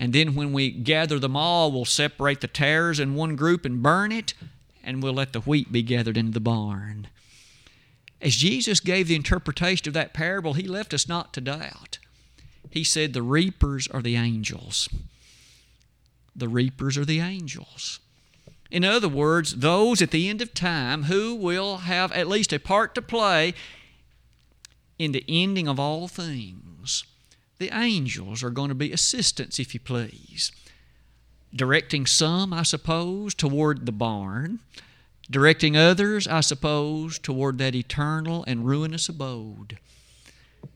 And 0.00 0.14
then 0.14 0.34
when 0.34 0.54
we 0.54 0.70
gather 0.70 1.18
them 1.18 1.36
all, 1.36 1.70
we'll 1.70 1.84
separate 1.84 2.40
the 2.40 2.48
tares 2.48 2.98
in 2.98 3.14
one 3.14 3.36
group 3.36 3.66
and 3.66 3.82
burn 3.82 4.12
it, 4.12 4.32
and 4.82 5.02
we'll 5.02 5.12
let 5.12 5.34
the 5.34 5.42
wheat 5.42 5.70
be 5.70 5.82
gathered 5.82 6.16
into 6.16 6.32
the 6.32 6.40
barn. 6.40 7.08
As 8.18 8.34
Jesus 8.34 8.80
gave 8.80 9.08
the 9.08 9.14
interpretation 9.14 9.88
of 9.88 9.94
that 9.94 10.14
parable, 10.14 10.54
he 10.54 10.66
left 10.66 10.94
us 10.94 11.06
not 11.06 11.34
to 11.34 11.42
doubt. 11.42 11.98
He 12.70 12.82
said, 12.82 13.12
The 13.12 13.22
reapers 13.22 13.88
are 13.88 14.00
the 14.00 14.16
angels. 14.16 14.88
The 16.34 16.48
reapers 16.48 16.96
are 16.96 17.04
the 17.04 17.20
angels. 17.20 18.00
In 18.70 18.84
other 18.84 19.08
words, 19.08 19.56
those 19.56 20.00
at 20.00 20.12
the 20.12 20.30
end 20.30 20.40
of 20.40 20.54
time 20.54 21.04
who 21.04 21.34
will 21.34 21.78
have 21.78 22.10
at 22.12 22.26
least 22.26 22.54
a 22.54 22.58
part 22.58 22.94
to 22.94 23.02
play 23.02 23.52
in 24.98 25.12
the 25.12 25.24
ending 25.28 25.68
of 25.68 25.78
all 25.78 26.08
things 26.08 27.04
the 27.60 27.70
angels 27.78 28.42
are 28.42 28.50
going 28.50 28.70
to 28.70 28.74
be 28.74 28.90
assistants, 28.90 29.60
if 29.60 29.74
you 29.74 29.80
please. 29.80 30.50
Directing 31.54 32.06
some, 32.06 32.54
I 32.54 32.62
suppose, 32.62 33.34
toward 33.34 33.84
the 33.84 33.92
barn, 33.92 34.60
directing 35.30 35.76
others, 35.76 36.26
I 36.26 36.40
suppose, 36.40 37.18
toward 37.18 37.58
that 37.58 37.74
eternal 37.74 38.44
and 38.48 38.66
ruinous 38.66 39.10
abode. 39.10 39.78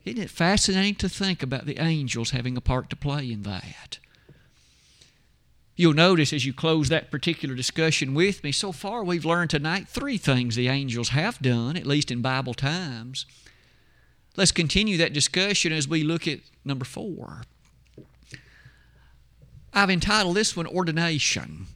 Isn't 0.05 0.21
it 0.21 0.29
fascinating 0.29 0.95
to 0.95 1.09
think 1.09 1.41
about 1.41 1.65
the 1.65 1.79
angels 1.79 2.31
having 2.31 2.55
a 2.55 2.61
part 2.61 2.91
to 2.91 2.95
play 2.95 3.31
in 3.31 3.41
that? 3.43 3.97
You'll 5.75 5.93
notice 5.93 6.31
as 6.31 6.45
you 6.45 6.53
close 6.53 6.89
that 6.89 7.09
particular 7.09 7.55
discussion 7.55 8.13
with 8.13 8.43
me, 8.43 8.51
so 8.51 8.71
far 8.71 9.03
we've 9.03 9.25
learned 9.25 9.49
tonight 9.49 9.87
three 9.87 10.17
things 10.17 10.55
the 10.55 10.67
angels 10.67 11.09
have 11.09 11.41
done, 11.41 11.75
at 11.75 11.87
least 11.87 12.11
in 12.11 12.21
Bible 12.21 12.53
times. 12.53 13.25
Let's 14.37 14.51
continue 14.51 14.97
that 14.97 15.13
discussion 15.13 15.71
as 15.71 15.87
we 15.87 16.03
look 16.03 16.27
at 16.27 16.39
number 16.63 16.85
four. 16.85 17.43
I've 19.73 19.89
entitled 19.89 20.35
this 20.35 20.55
one 20.55 20.67
Ordination. 20.67 21.67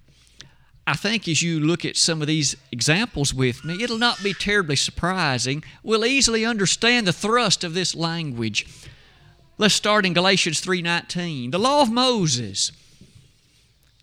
I 0.87 0.93
think 0.95 1.27
as 1.27 1.41
you 1.41 1.59
look 1.59 1.85
at 1.85 1.97
some 1.97 2.21
of 2.21 2.27
these 2.27 2.55
examples 2.71 3.33
with 3.33 3.63
me, 3.63 3.83
it'll 3.83 3.99
not 3.99 4.23
be 4.23 4.33
terribly 4.33 4.75
surprising. 4.75 5.63
We'll 5.83 6.05
easily 6.05 6.45
understand 6.45 7.05
the 7.05 7.13
thrust 7.13 7.63
of 7.63 7.73
this 7.73 7.93
language. 7.93 8.65
Let's 9.57 9.75
start 9.75 10.05
in 10.05 10.13
Galatians 10.13 10.61
3:19. 10.61 11.51
The 11.51 11.59
law 11.59 11.81
of 11.81 11.91
Moses. 11.91 12.71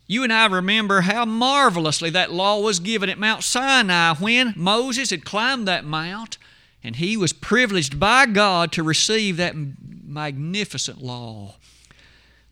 You 0.07 0.23
and 0.23 0.33
I 0.33 0.47
remember 0.47 1.01
how 1.01 1.25
marvelously 1.25 2.11
that 2.11 2.33
law 2.33 2.61
was 2.61 2.79
given 2.79 3.09
at 3.11 3.19
Mount 3.19 3.43
Sinai 3.43 4.15
when 4.15 4.55
Moses 4.57 5.11
had 5.11 5.25
climbed 5.25 5.67
that 5.67 5.85
mount 5.85 6.39
and 6.87 6.97
he 6.97 7.17
was 7.17 7.33
privileged 7.33 7.99
by 7.99 8.27
God 8.27 8.71
to 8.71 8.83
receive 8.85 9.37
that 9.39 9.57
magnificent 9.57 11.03
law. 11.03 11.57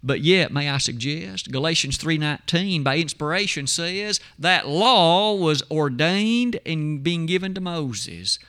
But 0.03 0.23
yet, 0.23 0.53
may 0.53 0.69
I 0.69 0.79
suggest, 0.79 1.53
Galatians 1.53 1.97
3:19 1.99 2.83
by 2.83 2.99
inspiration 2.99 3.69
says 3.69 4.19
that 4.37 4.69
law 4.69 5.37
was 5.37 5.63
ordained 5.71 6.59
and 6.67 7.01
being 7.01 7.27
given 7.27 7.55
to 7.55 7.61
Moses 7.61 8.41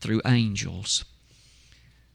through 0.00 0.22
angels. 0.24 1.04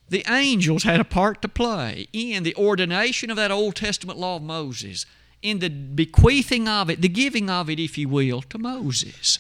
The 0.10 0.26
angels 0.28 0.84
had 0.84 1.00
a 1.00 1.06
part 1.06 1.40
to 1.44 1.48
play 1.48 2.08
in 2.14 2.42
the 2.42 2.56
ordination 2.56 3.30
of 3.30 3.38
that 3.38 3.52
Old 3.52 3.76
Testament 3.76 4.18
law 4.18 4.38
of 4.38 4.42
Moses, 4.42 5.06
in 5.44 5.60
the 5.60 5.70
bequeathing 5.70 6.68
of 6.68 6.90
it, 6.90 7.02
the 7.02 7.10
giving 7.10 7.50
of 7.50 7.70
it, 7.70 7.80
if 7.80 7.96
you 7.96 8.10
will, 8.10 8.42
to 8.42 8.58
Moses. 8.58 9.38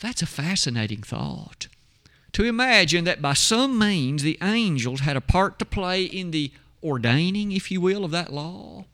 That's 0.00 0.22
a 0.22 0.26
fascinating 0.26 1.02
thought. 1.02 1.68
To 2.32 2.44
imagine 2.44 3.04
that 3.04 3.22
by 3.22 3.32
some 3.32 3.78
means 3.78 4.22
the 4.22 4.38
angels 4.42 5.00
had 5.00 5.16
a 5.16 5.20
part 5.20 5.58
to 5.58 5.64
play 5.64 6.04
in 6.04 6.30
the 6.30 6.52
ordaining, 6.82 7.52
if 7.52 7.70
you 7.70 7.80
will, 7.80 8.04
of 8.04 8.10
that 8.12 8.32
law. 8.32 8.84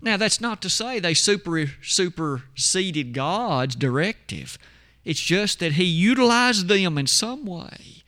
Now, 0.00 0.16
that's 0.16 0.40
not 0.40 0.60
to 0.62 0.70
say 0.70 0.98
they 0.98 1.14
super, 1.14 1.72
superseded 1.84 3.12
God's 3.12 3.74
directive. 3.74 4.58
It's 5.04 5.20
just 5.20 5.60
that 5.60 5.72
He 5.72 5.84
utilized 5.84 6.68
them 6.68 6.98
in 6.98 7.06
some 7.06 7.46
way 7.46 8.02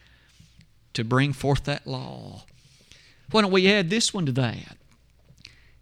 to 0.93 1.05
bring 1.05 1.33
forth 1.33 1.65
that 1.65 1.87
law. 1.87 2.45
Why 3.31 3.43
don't 3.43 3.53
we 3.53 3.71
add 3.71 3.91
this 3.91 4.15
one 4.15 4.27
to 4.27 4.33
that? 4.33 4.77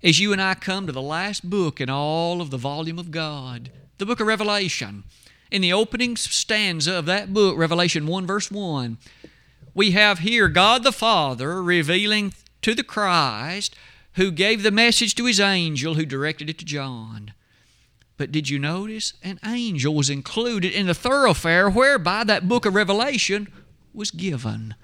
As 0.03 0.19
you 0.19 0.33
and 0.33 0.41
I 0.41 0.55
come 0.55 0.87
to 0.87 0.93
the 0.93 1.03
last 1.03 1.49
book 1.49 1.81
in 1.81 1.91
all 1.91 2.41
of 2.41 2.51
the 2.51 2.57
volume 2.57 2.99
of 2.99 3.11
God, 3.11 3.71
the 3.99 4.07
book 4.07 4.21
of 4.21 4.27
Revelation, 4.27 5.05
in 5.53 5.61
the 5.61 5.73
opening 5.73 6.17
stanza 6.17 6.95
of 6.95 7.05
that 7.05 7.35
book, 7.35 7.59
Revelation 7.59 8.07
1, 8.07 8.27
verse 8.27 8.51
1, 8.51 8.97
we 9.75 9.91
have 9.91 10.21
here 10.21 10.49
God 10.49 10.83
the 10.83 10.93
Father 10.93 11.63
revealing 11.63 12.33
to 12.63 12.75
the 12.75 12.83
Christ 12.83 13.77
who 14.15 14.31
gave 14.31 14.63
the 14.63 14.71
message 14.71 15.15
to 15.15 15.27
his 15.27 15.41
angel 15.41 15.95
who 15.95 16.07
directed 16.07 16.49
it 16.49 16.59
to 16.59 16.65
John. 16.65 17.35
But 18.17 18.33
did 18.33 18.49
you 18.49 18.59
notice? 18.59 19.13
An 19.23 19.39
angel 19.45 19.95
was 19.95 20.09
included 20.09 20.73
in 20.73 20.87
the 20.87 20.95
thoroughfare 20.95 21.69
whereby 21.69 22.25
that 22.25 22.49
book 22.49 22.65
of 22.65 22.75
Revelation 22.75 23.53
was 23.93 24.11
given. 24.11 24.75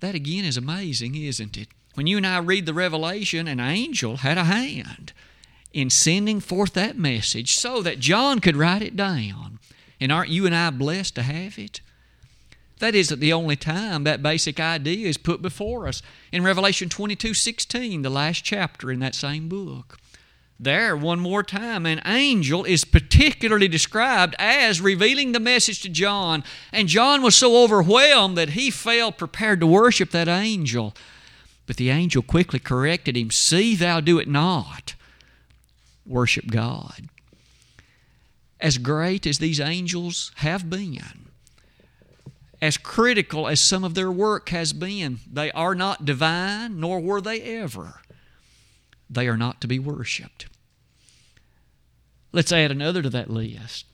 That 0.00 0.16
again 0.16 0.44
is 0.44 0.56
amazing, 0.56 1.14
isn't 1.14 1.56
it? 1.56 1.68
When 1.94 2.08
you 2.08 2.16
and 2.16 2.26
I 2.26 2.38
read 2.38 2.66
the 2.66 2.74
Revelation, 2.74 3.46
an 3.46 3.60
angel 3.60 4.18
had 4.18 4.38
a 4.38 4.44
hand 4.44 5.12
in 5.74 5.90
sending 5.90 6.40
forth 6.40 6.72
that 6.72 6.96
message 6.96 7.56
so 7.56 7.82
that 7.82 7.98
John 7.98 8.38
could 8.38 8.56
write 8.56 8.80
it 8.80 8.96
down. 8.96 9.58
And 10.00 10.12
aren't 10.12 10.30
you 10.30 10.46
and 10.46 10.54
I 10.54 10.70
blessed 10.70 11.16
to 11.16 11.22
have 11.22 11.58
it? 11.58 11.80
That 12.78 12.94
isn't 12.94 13.20
the 13.20 13.32
only 13.32 13.56
time 13.56 14.04
that 14.04 14.22
basic 14.22 14.60
idea 14.60 15.08
is 15.08 15.16
put 15.16 15.42
before 15.42 15.88
us. 15.88 16.00
In 16.32 16.44
Revelation 16.44 16.88
22 16.88 17.34
16, 17.34 18.02
the 18.02 18.10
last 18.10 18.44
chapter 18.44 18.90
in 18.90 19.00
that 19.00 19.14
same 19.14 19.48
book, 19.48 19.98
there, 20.58 20.96
one 20.96 21.18
more 21.18 21.42
time, 21.42 21.86
an 21.86 22.00
angel 22.06 22.64
is 22.64 22.84
particularly 22.84 23.66
described 23.66 24.36
as 24.38 24.80
revealing 24.80 25.32
the 25.32 25.40
message 25.40 25.82
to 25.82 25.88
John. 25.88 26.44
And 26.72 26.88
John 26.88 27.22
was 27.22 27.34
so 27.34 27.62
overwhelmed 27.62 28.38
that 28.38 28.50
he 28.50 28.70
fell 28.70 29.10
prepared 29.10 29.60
to 29.60 29.66
worship 29.66 30.10
that 30.10 30.28
angel. 30.28 30.94
But 31.66 31.76
the 31.76 31.90
angel 31.90 32.22
quickly 32.22 32.60
corrected 32.60 33.16
him 33.16 33.30
See, 33.30 33.74
thou 33.74 34.00
do 34.00 34.18
it 34.18 34.28
not. 34.28 34.94
Worship 36.06 36.46
God. 36.48 37.08
As 38.60 38.78
great 38.78 39.26
as 39.26 39.38
these 39.38 39.60
angels 39.60 40.30
have 40.36 40.70
been, 40.70 41.24
as 42.64 42.78
critical 42.78 43.46
as 43.46 43.60
some 43.60 43.84
of 43.84 43.94
their 43.94 44.10
work 44.10 44.48
has 44.48 44.72
been. 44.72 45.18
They 45.30 45.50
are 45.52 45.74
not 45.74 46.06
divine, 46.06 46.80
nor 46.80 46.98
were 46.98 47.20
they 47.20 47.42
ever. 47.42 48.00
They 49.10 49.28
are 49.28 49.36
not 49.36 49.60
to 49.60 49.66
be 49.66 49.78
worshiped. 49.78 50.46
Let's 52.32 52.52
add 52.52 52.70
another 52.70 53.02
to 53.02 53.10
that 53.10 53.28
list. 53.28 53.84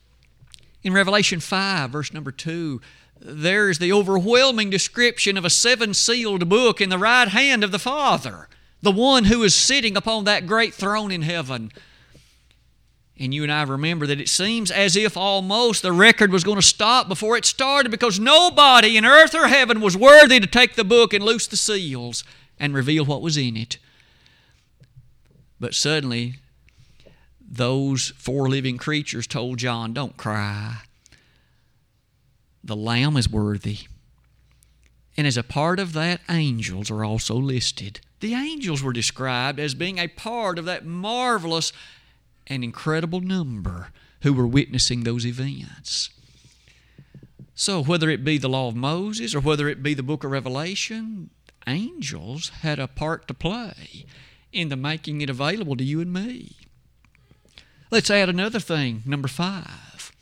In 0.85 0.93
Revelation 0.93 1.41
5, 1.41 1.91
verse 1.91 2.13
number 2.13 2.31
2, 2.31 2.81
there's 3.21 3.81
the 3.81 3.93
overwhelming 3.93 4.71
description 4.71 5.37
of 5.37 5.45
a 5.45 5.51
seven 5.51 5.93
sealed 5.93 6.49
book 6.49 6.81
in 6.81 6.91
the 6.91 6.97
right 6.97 7.29
hand 7.29 7.65
of 7.65 7.73
the 7.73 7.79
Father, 7.79 8.49
the 8.81 8.93
one 8.93 9.25
who 9.25 9.43
is 9.43 9.55
sitting 9.55 9.97
upon 9.97 10.25
that 10.25 10.47
great 10.47 10.73
throne 10.73 11.11
in 11.11 11.23
heaven. 11.23 11.73
And 13.21 13.35
you 13.35 13.43
and 13.43 13.53
I 13.53 13.63
remember 13.65 14.07
that 14.07 14.21
it 14.21 14.31
seems 14.31 14.71
as 14.71 14.97
if 14.97 15.15
almost 15.15 15.83
the 15.83 15.93
record 15.93 16.33
was 16.33 16.43
going 16.43 16.57
to 16.57 16.63
stop 16.63 17.07
before 17.07 17.37
it 17.37 17.45
started 17.45 17.91
because 17.91 18.19
nobody 18.19 18.97
in 18.97 19.05
earth 19.05 19.35
or 19.35 19.49
heaven 19.49 19.83
was 19.83 19.95
worthy 19.95 20.41
to 20.41 20.47
take 20.47 20.75
the 20.75 20.85
book 20.85 21.13
and 21.13 21.23
loose 21.23 21.47
the 21.47 21.59
seals 21.59 22.25
and 22.59 22.75
reveal 22.75 23.05
what 23.05 23.21
was 23.21 23.37
in 23.37 23.59
it. 23.59 23.77
But 25.61 25.75
suddenly, 25.75 26.37
those 27.39 28.15
four 28.17 28.49
living 28.49 28.79
creatures 28.79 29.27
told 29.27 29.59
John, 29.59 29.93
Don't 29.93 30.17
cry. 30.17 30.79
The 32.65 32.77
Lamb 32.77 33.19
is 33.19 33.29
worthy. 33.29 33.81
And 35.19 35.27
as 35.27 35.37
a 35.37 35.43
part 35.43 35.79
of 35.79 35.93
that, 35.93 36.23
angels 36.31 36.91
are 36.91 37.05
also 37.05 37.35
listed. 37.35 38.01
The 38.21 38.33
angels 38.33 38.83
were 38.83 38.95
described 38.95 39.61
as 39.61 39.75
being 39.75 39.99
a 39.99 40.09
part 40.09 40.59
of 40.59 40.65
that 40.65 40.87
marvelous 40.87 41.73
an 42.51 42.63
incredible 42.63 43.21
number 43.21 43.89
who 44.23 44.35
were 44.35 44.47
witnessing 44.47 45.05
those 45.05 45.25
events. 45.25 46.11
So, 47.55 47.83
whether 47.83 48.11
it 48.11 48.25
be 48.25 48.37
the 48.39 48.49
law 48.49 48.69
of 48.69 48.77
Moses 48.77 49.35
or 49.35 49.41
whether 49.41 49.69
it 49.69 49.83
be 49.83 49.95
the 49.95 50.03
book 50.03 50.25
of 50.25 50.31
Revelation, 50.31 51.31
angels 51.67 52.49
had 52.61 52.79
a 52.79 52.89
part 52.89 53.29
to 53.29 53.35
play 53.35 54.05
in 54.53 54.69
the 54.69 54.77
making 54.77 55.21
it 55.21 55.31
available 55.31 55.77
to 55.77 55.85
you 55.85 56.01
and 56.01 56.13
me. 56.13 56.57
Let's 57.91 58.11
add 58.11 58.29
another 58.29 58.61
thing, 58.61 59.03
number 59.05 59.29
five. 59.29 60.13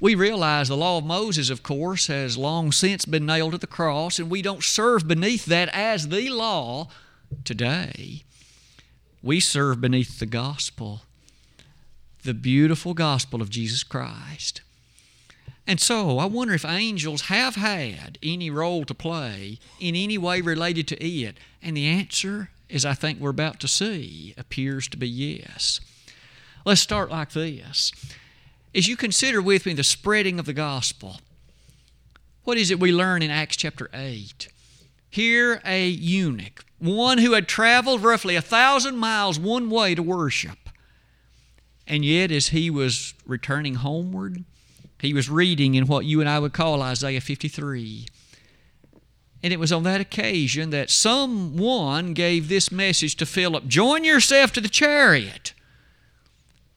We 0.00 0.14
realize 0.14 0.68
the 0.68 0.76
law 0.76 0.98
of 0.98 1.04
Moses, 1.04 1.50
of 1.50 1.62
course, 1.62 2.08
has 2.08 2.36
long 2.36 2.72
since 2.72 3.04
been 3.04 3.26
nailed 3.26 3.52
to 3.52 3.58
the 3.58 3.66
cross, 3.66 4.18
and 4.18 4.28
we 4.28 4.42
don't 4.42 4.62
serve 4.62 5.08
beneath 5.08 5.46
that 5.46 5.68
as 5.70 6.08
the 6.08 6.28
law 6.28 6.88
today. 7.44 8.24
We 9.22 9.40
serve 9.40 9.80
beneath 9.80 10.18
the 10.18 10.26
gospel, 10.26 11.02
the 12.22 12.34
beautiful 12.34 12.94
gospel 12.94 13.42
of 13.42 13.50
Jesus 13.50 13.82
Christ. 13.82 14.60
And 15.66 15.80
so 15.80 16.18
I 16.18 16.26
wonder 16.26 16.54
if 16.54 16.64
angels 16.64 17.22
have 17.22 17.56
had 17.56 18.18
any 18.22 18.50
role 18.50 18.84
to 18.84 18.94
play 18.94 19.58
in 19.80 19.96
any 19.96 20.16
way 20.16 20.40
related 20.40 20.86
to 20.88 21.04
it. 21.04 21.38
And 21.60 21.76
the 21.76 21.86
answer, 21.86 22.50
as 22.70 22.84
I 22.84 22.94
think 22.94 23.18
we're 23.18 23.30
about 23.30 23.58
to 23.60 23.68
see, 23.68 24.32
appears 24.38 24.86
to 24.88 24.96
be 24.96 25.08
yes. 25.08 25.80
Let's 26.64 26.80
start 26.80 27.10
like 27.10 27.32
this. 27.32 27.92
As 28.74 28.86
you 28.86 28.96
consider 28.96 29.42
with 29.42 29.66
me 29.66 29.72
the 29.72 29.82
spreading 29.82 30.38
of 30.38 30.46
the 30.46 30.52
gospel, 30.52 31.20
what 32.44 32.58
is 32.58 32.70
it 32.70 32.78
we 32.78 32.92
learn 32.92 33.22
in 33.22 33.30
Acts 33.30 33.56
chapter 33.56 33.90
8? 33.92 34.48
Here, 35.16 35.62
a 35.64 35.88
eunuch, 35.88 36.62
one 36.78 37.16
who 37.16 37.32
had 37.32 37.48
traveled 37.48 38.02
roughly 38.02 38.36
a 38.36 38.42
thousand 38.42 38.98
miles 38.98 39.38
one 39.38 39.70
way 39.70 39.94
to 39.94 40.02
worship. 40.02 40.68
And 41.86 42.04
yet, 42.04 42.30
as 42.30 42.48
he 42.48 42.68
was 42.68 43.14
returning 43.24 43.76
homeward, 43.76 44.44
he 45.00 45.14
was 45.14 45.30
reading 45.30 45.74
in 45.74 45.86
what 45.86 46.04
you 46.04 46.20
and 46.20 46.28
I 46.28 46.38
would 46.38 46.52
call 46.52 46.82
Isaiah 46.82 47.22
53. 47.22 48.04
And 49.42 49.54
it 49.54 49.58
was 49.58 49.72
on 49.72 49.84
that 49.84 50.02
occasion 50.02 50.68
that 50.68 50.90
someone 50.90 52.12
gave 52.12 52.50
this 52.50 52.70
message 52.70 53.16
to 53.16 53.24
Philip 53.24 53.66
Join 53.68 54.04
yourself 54.04 54.52
to 54.52 54.60
the 54.60 54.68
chariot. 54.68 55.54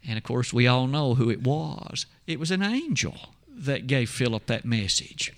And 0.08 0.18
of 0.18 0.24
course, 0.24 0.54
we 0.54 0.66
all 0.66 0.88
know 0.88 1.16
who 1.16 1.30
it 1.30 1.44
was. 1.44 2.06
It 2.26 2.40
was 2.40 2.52
an 2.52 2.64
angel 2.64 3.18
that 3.50 3.86
gave 3.86 4.10
Philip 4.10 4.46
that 4.46 4.64
message 4.64 5.34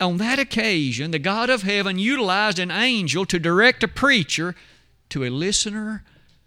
on 0.00 0.16
that 0.18 0.38
occasion, 0.38 1.10
the 1.10 1.18
God 1.18 1.50
of 1.50 1.62
heaven 1.62 1.98
utilized 1.98 2.58
an 2.58 2.70
angel 2.70 3.24
to 3.26 3.38
direct 3.38 3.82
a 3.82 3.88
preacher 3.88 4.54
to 5.10 5.24
a 5.24 5.30
listener 5.30 6.04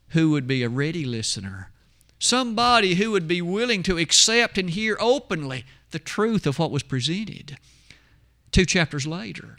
who 0.10 0.32
would 0.32 0.48
be 0.48 0.64
a 0.64 0.70
ready 0.70 1.06
listener. 1.06 1.72
Somebody 2.20 2.96
who 2.96 3.12
would 3.12 3.28
be 3.28 3.42
willing 3.42 3.84
to 3.84 3.98
accept 3.98 4.58
and 4.58 4.70
hear 4.70 4.98
openly 5.00 5.66
the 5.92 6.00
truth 6.00 6.46
of 6.46 6.60
what 6.60 6.72
was 6.72 6.84
presented. 6.84 7.58
Two 8.52 8.66
chapters 8.66 9.06
later, 9.06 9.58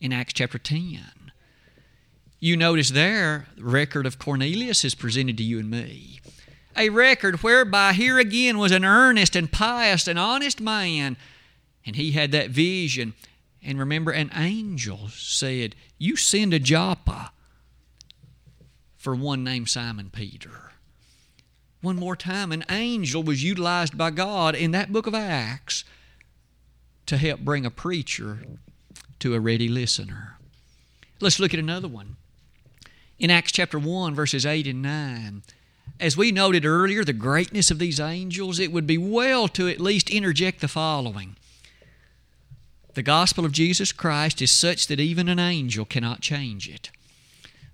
in 0.00 0.12
Acts 0.12 0.32
chapter 0.32 0.58
10, 0.58 1.00
you 2.40 2.56
notice 2.56 2.90
there, 2.90 3.46
the 3.56 3.64
record 3.64 4.06
of 4.06 4.18
Cornelius 4.18 4.84
is 4.84 4.94
presented 4.94 5.36
to 5.36 5.42
you 5.42 5.58
and 5.58 5.70
me. 5.70 6.20
A 6.76 6.88
record 6.88 7.42
whereby 7.42 7.92
here 7.92 8.18
again 8.18 8.58
was 8.58 8.72
an 8.72 8.84
earnest 8.84 9.36
and 9.36 9.50
pious 9.50 10.08
and 10.08 10.18
honest 10.18 10.60
man 10.60 11.16
and 11.84 11.96
he 11.96 12.12
had 12.12 12.32
that 12.32 12.50
vision. 12.50 13.14
And 13.62 13.78
remember, 13.78 14.10
an 14.10 14.30
angel 14.34 15.08
said, 15.08 15.74
You 15.98 16.16
send 16.16 16.54
a 16.54 16.58
Joppa 16.58 17.32
for 18.96 19.14
one 19.14 19.44
named 19.44 19.68
Simon 19.68 20.10
Peter. 20.10 20.72
One 21.82 21.96
more 21.96 22.16
time, 22.16 22.52
an 22.52 22.64
angel 22.68 23.22
was 23.22 23.42
utilized 23.42 23.96
by 23.96 24.10
God 24.10 24.54
in 24.54 24.72
that 24.72 24.92
book 24.92 25.06
of 25.06 25.14
Acts 25.14 25.84
to 27.06 27.16
help 27.16 27.40
bring 27.40 27.64
a 27.64 27.70
preacher 27.70 28.40
to 29.18 29.34
a 29.34 29.40
ready 29.40 29.68
listener. 29.68 30.36
Let's 31.20 31.40
look 31.40 31.54
at 31.54 31.60
another 31.60 31.88
one. 31.88 32.16
In 33.18 33.30
Acts 33.30 33.52
chapter 33.52 33.78
1, 33.78 34.14
verses 34.14 34.46
8 34.46 34.66
and 34.66 34.82
9, 34.82 35.42
as 35.98 36.16
we 36.16 36.32
noted 36.32 36.64
earlier, 36.64 37.04
the 37.04 37.12
greatness 37.12 37.70
of 37.70 37.78
these 37.78 38.00
angels, 38.00 38.58
it 38.58 38.72
would 38.72 38.86
be 38.86 38.96
well 38.96 39.48
to 39.48 39.68
at 39.68 39.80
least 39.80 40.08
interject 40.08 40.60
the 40.60 40.68
following. 40.68 41.36
The 42.94 43.02
gospel 43.02 43.44
of 43.44 43.52
Jesus 43.52 43.92
Christ 43.92 44.42
is 44.42 44.50
such 44.50 44.86
that 44.88 45.00
even 45.00 45.28
an 45.28 45.38
angel 45.38 45.84
cannot 45.84 46.20
change 46.20 46.68
it. 46.68 46.90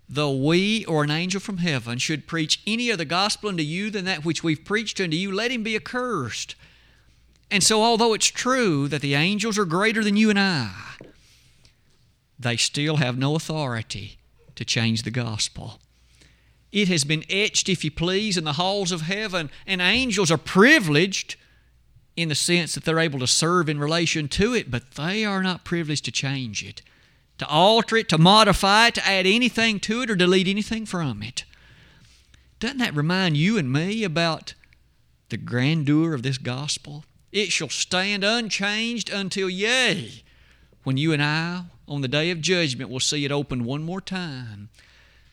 Though 0.08 0.34
we 0.34 0.84
or 0.84 1.04
an 1.04 1.10
angel 1.10 1.40
from 1.40 1.58
heaven 1.58 1.98
should 1.98 2.26
preach 2.26 2.62
any 2.66 2.92
other 2.92 3.04
gospel 3.04 3.48
unto 3.48 3.62
you 3.62 3.90
than 3.90 4.04
that 4.04 4.24
which 4.24 4.44
we've 4.44 4.64
preached 4.64 5.00
unto 5.00 5.16
you, 5.16 5.32
let 5.32 5.50
him 5.50 5.62
be 5.62 5.74
accursed. 5.74 6.54
And 7.50 7.62
so, 7.62 7.82
although 7.82 8.12
it's 8.12 8.26
true 8.26 8.88
that 8.88 9.02
the 9.02 9.14
angels 9.14 9.58
are 9.58 9.64
greater 9.64 10.04
than 10.04 10.16
you 10.16 10.30
and 10.30 10.38
I, 10.38 10.72
they 12.38 12.56
still 12.56 12.96
have 12.96 13.16
no 13.16 13.34
authority 13.34 14.18
to 14.54 14.64
change 14.64 15.02
the 15.02 15.10
gospel. 15.10 15.80
It 16.72 16.88
has 16.88 17.04
been 17.04 17.24
etched, 17.30 17.68
if 17.68 17.84
you 17.84 17.90
please, 17.90 18.36
in 18.36 18.44
the 18.44 18.54
halls 18.54 18.92
of 18.92 19.02
heaven, 19.02 19.50
and 19.66 19.80
angels 19.80 20.30
are 20.30 20.38
privileged 20.38 21.36
in 22.16 22.28
the 22.28 22.34
sense 22.34 22.74
that 22.74 22.84
they're 22.84 22.98
able 22.98 23.18
to 23.18 23.26
serve 23.26 23.68
in 23.68 23.78
relation 23.78 24.26
to 24.28 24.54
it, 24.54 24.70
but 24.70 24.92
they 24.92 25.24
are 25.24 25.42
not 25.42 25.64
privileged 25.64 26.04
to 26.06 26.10
change 26.10 26.64
it, 26.64 26.82
to 27.38 27.46
alter 27.46 27.96
it, 27.96 28.08
to 28.08 28.18
modify 28.18 28.88
it, 28.88 28.94
to 28.94 29.06
add 29.06 29.26
anything 29.26 29.78
to 29.80 30.02
it, 30.02 30.10
or 30.10 30.16
delete 30.16 30.48
anything 30.48 30.86
from 30.86 31.22
it. 31.22 31.44
Doesn't 32.58 32.78
that 32.78 32.96
remind 32.96 33.36
you 33.36 33.58
and 33.58 33.70
me 33.70 34.02
about 34.02 34.54
the 35.28 35.36
grandeur 35.36 36.14
of 36.14 36.22
this 36.22 36.38
gospel? 36.38 37.04
It 37.32 37.52
shall 37.52 37.68
stand 37.68 38.24
unchanged 38.24 39.10
until, 39.10 39.50
yea, 39.50 40.22
when 40.84 40.96
you 40.96 41.12
and 41.12 41.22
I, 41.22 41.64
on 41.86 42.00
the 42.00 42.08
day 42.08 42.30
of 42.30 42.40
judgment, 42.40 42.90
will 42.90 43.00
see 43.00 43.26
it 43.26 43.32
opened 43.32 43.66
one 43.66 43.82
more 43.82 44.00
time. 44.00 44.70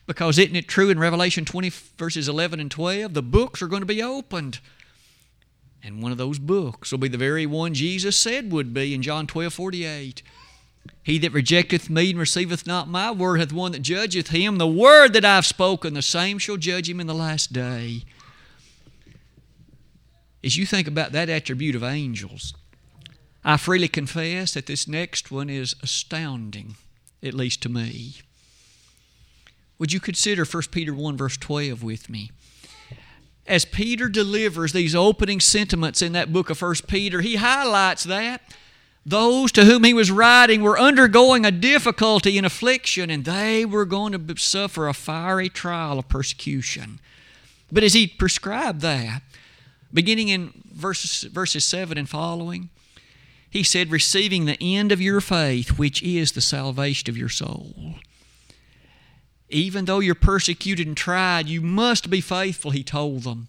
Because 0.06 0.38
isn't 0.38 0.54
it 0.56 0.68
true 0.68 0.90
in 0.90 0.98
Revelation 0.98 1.46
20, 1.46 1.70
verses 1.96 2.28
11 2.28 2.60
and 2.60 2.70
12? 2.70 3.14
The 3.14 3.22
books 3.22 3.62
are 3.62 3.68
going 3.68 3.80
to 3.80 3.86
be 3.86 4.02
opened. 4.02 4.60
And 5.84 6.02
one 6.02 6.12
of 6.12 6.18
those 6.18 6.38
books 6.38 6.90
will 6.90 6.98
be 6.98 7.08
the 7.08 7.18
very 7.18 7.44
one 7.44 7.74
Jesus 7.74 8.16
said 8.16 8.50
would 8.50 8.72
be 8.72 8.94
in 8.94 9.02
John 9.02 9.26
12, 9.26 9.52
48. 9.52 10.22
He 11.02 11.18
that 11.18 11.32
rejecteth 11.32 11.90
me 11.90 12.10
and 12.10 12.18
receiveth 12.18 12.66
not 12.66 12.88
my 12.88 13.10
word 13.10 13.40
hath 13.40 13.52
one 13.52 13.72
that 13.72 13.82
judgeth 13.82 14.28
him. 14.28 14.56
The 14.56 14.66
word 14.66 15.12
that 15.12 15.24
I've 15.24 15.46
spoken, 15.46 15.94
the 15.94 16.02
same 16.02 16.38
shall 16.38 16.56
judge 16.56 16.88
him 16.88 17.00
in 17.00 17.06
the 17.06 17.14
last 17.14 17.52
day 17.52 18.04
as 20.44 20.56
you 20.56 20.66
think 20.66 20.86
about 20.86 21.12
that 21.12 21.30
attribute 21.30 21.74
of 21.74 21.82
angels, 21.82 22.52
I 23.42 23.56
freely 23.56 23.88
confess 23.88 24.54
that 24.54 24.66
this 24.66 24.86
next 24.86 25.30
one 25.30 25.48
is 25.48 25.74
astounding, 25.82 26.76
at 27.22 27.34
least 27.34 27.62
to 27.62 27.68
me. 27.68 28.16
Would 29.78 29.92
you 29.92 30.00
consider 30.00 30.44
1 30.44 30.62
Peter 30.70 30.92
1, 30.92 31.16
verse 31.16 31.36
12 31.38 31.82
with 31.82 32.10
me? 32.10 32.30
As 33.46 33.64
Peter 33.64 34.08
delivers 34.08 34.72
these 34.72 34.94
opening 34.94 35.40
sentiments 35.40 36.00
in 36.00 36.12
that 36.12 36.32
book 36.32 36.48
of 36.48 36.60
1 36.60 36.76
Peter, 36.86 37.20
he 37.20 37.36
highlights 37.36 38.04
that 38.04 38.40
those 39.06 39.52
to 39.52 39.66
whom 39.66 39.84
he 39.84 39.92
was 39.92 40.10
writing 40.10 40.62
were 40.62 40.78
undergoing 40.78 41.44
a 41.44 41.50
difficulty 41.50 42.38
and 42.38 42.46
affliction, 42.46 43.10
and 43.10 43.24
they 43.24 43.66
were 43.66 43.84
going 43.84 44.12
to 44.12 44.36
suffer 44.36 44.88
a 44.88 44.94
fiery 44.94 45.50
trial 45.50 45.98
of 45.98 46.08
persecution. 46.08 47.00
But 47.70 47.84
as 47.84 47.92
he 47.92 48.06
prescribed 48.06 48.80
that, 48.80 49.22
beginning 49.92 50.28
in 50.28 50.52
verses, 50.72 51.30
verses 51.30 51.66
7 51.66 51.98
and 51.98 52.08
following, 52.08 52.70
he 53.50 53.62
said, 53.62 53.90
Receiving 53.90 54.46
the 54.46 54.60
end 54.60 54.90
of 54.90 55.02
your 55.02 55.20
faith, 55.20 55.78
which 55.78 56.02
is 56.02 56.32
the 56.32 56.40
salvation 56.40 57.10
of 57.10 57.18
your 57.18 57.28
soul. 57.28 57.96
Even 59.48 59.84
though 59.84 60.00
you're 60.00 60.14
persecuted 60.14 60.86
and 60.86 60.96
tried, 60.96 61.48
you 61.48 61.60
must 61.60 62.10
be 62.10 62.20
faithful, 62.20 62.70
he 62.70 62.82
told 62.82 63.22
them. 63.24 63.48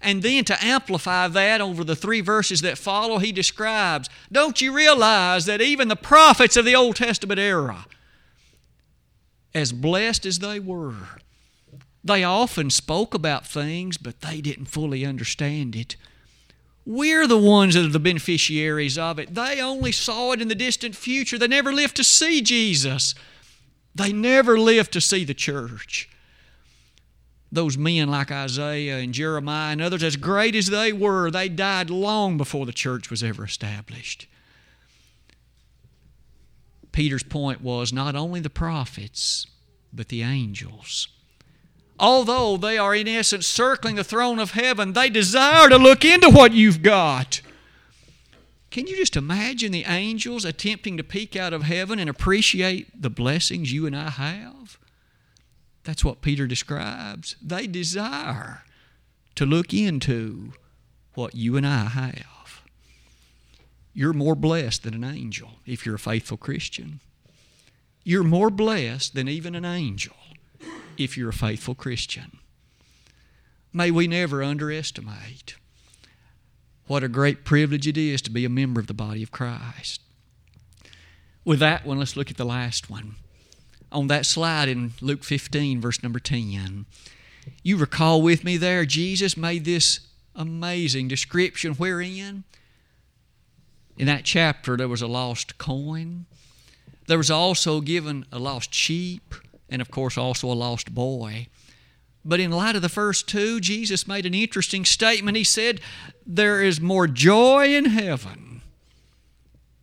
And 0.00 0.22
then 0.22 0.44
to 0.44 0.64
amplify 0.64 1.28
that 1.28 1.60
over 1.60 1.82
the 1.82 1.96
three 1.96 2.20
verses 2.20 2.60
that 2.60 2.78
follow, 2.78 3.18
he 3.18 3.32
describes 3.32 4.08
Don't 4.30 4.60
you 4.60 4.72
realize 4.72 5.46
that 5.46 5.60
even 5.60 5.88
the 5.88 5.96
prophets 5.96 6.56
of 6.56 6.64
the 6.64 6.76
Old 6.76 6.96
Testament 6.96 7.40
era, 7.40 7.86
as 9.54 9.72
blessed 9.72 10.24
as 10.24 10.38
they 10.38 10.60
were, 10.60 10.94
they 12.04 12.22
often 12.22 12.70
spoke 12.70 13.12
about 13.12 13.46
things, 13.46 13.96
but 13.96 14.20
they 14.20 14.40
didn't 14.40 14.66
fully 14.66 15.04
understand 15.04 15.74
it. 15.74 15.96
We're 16.86 17.26
the 17.26 17.36
ones 17.36 17.74
that 17.74 17.84
are 17.84 17.88
the 17.88 17.98
beneficiaries 17.98 18.96
of 18.96 19.18
it. 19.18 19.34
They 19.34 19.60
only 19.60 19.92
saw 19.92 20.32
it 20.32 20.40
in 20.40 20.48
the 20.48 20.54
distant 20.54 20.96
future. 20.96 21.36
They 21.36 21.48
never 21.48 21.72
lived 21.72 21.96
to 21.96 22.04
see 22.04 22.40
Jesus. 22.40 23.14
They 23.98 24.12
never 24.12 24.58
lived 24.58 24.92
to 24.94 25.00
see 25.00 25.24
the 25.24 25.34
church. 25.34 26.08
Those 27.52 27.78
men 27.78 28.08
like 28.08 28.30
Isaiah 28.30 28.98
and 28.98 29.12
Jeremiah 29.12 29.72
and 29.72 29.82
others, 29.82 30.02
as 30.02 30.16
great 30.16 30.54
as 30.54 30.66
they 30.66 30.92
were, 30.92 31.30
they 31.30 31.48
died 31.48 31.90
long 31.90 32.36
before 32.36 32.66
the 32.66 32.72
church 32.72 33.10
was 33.10 33.22
ever 33.22 33.44
established. 33.44 34.26
Peter's 36.92 37.22
point 37.22 37.60
was 37.60 37.92
not 37.92 38.16
only 38.16 38.40
the 38.40 38.50
prophets, 38.50 39.46
but 39.92 40.08
the 40.08 40.22
angels 40.22 41.08
although 41.98 42.56
they 42.56 42.78
are 42.78 42.94
in 42.94 43.08
essence 43.08 43.46
circling 43.46 43.96
the 43.96 44.04
throne 44.04 44.38
of 44.38 44.52
heaven, 44.52 44.92
they 44.92 45.10
desire 45.10 45.68
to 45.68 45.76
look 45.76 46.04
into 46.04 46.30
what 46.30 46.52
you've 46.52 46.82
got. 46.82 47.40
Can 48.70 48.86
you 48.86 48.96
just 48.96 49.16
imagine 49.16 49.72
the 49.72 49.84
angels 49.84 50.44
attempting 50.44 50.96
to 50.96 51.04
peek 51.04 51.36
out 51.36 51.52
of 51.52 51.62
heaven 51.62 51.98
and 51.98 52.10
appreciate 52.10 53.00
the 53.00 53.10
blessings 53.10 53.72
you 53.72 53.86
and 53.86 53.96
I 53.96 54.10
have? 54.10 54.78
That's 55.84 56.04
what 56.04 56.20
Peter 56.20 56.46
describes. 56.46 57.36
They 57.42 57.66
desire 57.66 58.62
to 59.36 59.46
look 59.46 59.72
into 59.72 60.52
what 61.14 61.34
you 61.34 61.56
and 61.56 61.66
I 61.66 61.84
have. 61.86 62.62
You're 63.94 64.12
more 64.12 64.36
blessed 64.36 64.82
than 64.82 64.94
an 64.94 65.04
angel 65.04 65.60
if 65.64 65.86
you're 65.86 65.94
a 65.94 65.98
faithful 65.98 66.36
Christian. 66.36 67.00
You're 68.04 68.22
more 68.22 68.50
blessed 68.50 69.14
than 69.14 69.28
even 69.28 69.54
an 69.54 69.64
angel 69.64 70.14
if 70.96 71.16
you're 71.16 71.30
a 71.30 71.32
faithful 71.32 71.74
Christian. 71.74 72.38
May 73.72 73.90
we 73.90 74.06
never 74.06 74.42
underestimate 74.42 75.56
what 76.88 77.04
a 77.04 77.08
great 77.08 77.44
privilege 77.44 77.86
it 77.86 77.96
is 77.96 78.20
to 78.22 78.30
be 78.30 78.44
a 78.44 78.50
member 78.50 78.80
of 78.80 78.86
the 78.86 78.94
body 78.94 79.22
of 79.22 79.30
Christ. 79.30 80.00
With 81.44 81.60
that 81.60 81.86
one, 81.86 81.98
let's 81.98 82.16
look 82.16 82.30
at 82.30 82.36
the 82.36 82.44
last 82.44 82.90
one. 82.90 83.16
On 83.92 84.06
that 84.08 84.26
slide 84.26 84.68
in 84.68 84.92
Luke 85.00 85.24
15, 85.24 85.80
verse 85.80 86.02
number 86.02 86.18
10, 86.18 86.86
you 87.62 87.76
recall 87.76 88.20
with 88.20 88.44
me 88.44 88.56
there, 88.56 88.84
Jesus 88.84 89.36
made 89.36 89.64
this 89.64 90.00
amazing 90.34 91.08
description 91.08 91.74
wherein 91.74 92.44
in 93.96 94.06
that 94.06 94.24
chapter 94.24 94.76
there 94.76 94.88
was 94.88 95.02
a 95.02 95.06
lost 95.06 95.58
coin. 95.58 96.26
There 97.06 97.18
was 97.18 97.30
also 97.30 97.80
given 97.80 98.26
a 98.30 98.38
lost 98.38 98.74
sheep 98.74 99.34
and 99.68 99.82
of 99.82 99.90
course 99.90 100.16
also 100.16 100.50
a 100.50 100.54
lost 100.54 100.94
boy. 100.94 101.48
But 102.28 102.40
in 102.40 102.50
light 102.50 102.76
of 102.76 102.82
the 102.82 102.90
first 102.90 103.26
two, 103.26 103.58
Jesus 103.58 104.06
made 104.06 104.26
an 104.26 104.34
interesting 104.34 104.84
statement. 104.84 105.38
He 105.38 105.44
said, 105.44 105.80
There 106.26 106.62
is 106.62 106.78
more 106.78 107.06
joy 107.06 107.74
in 107.74 107.86
heaven 107.86 108.60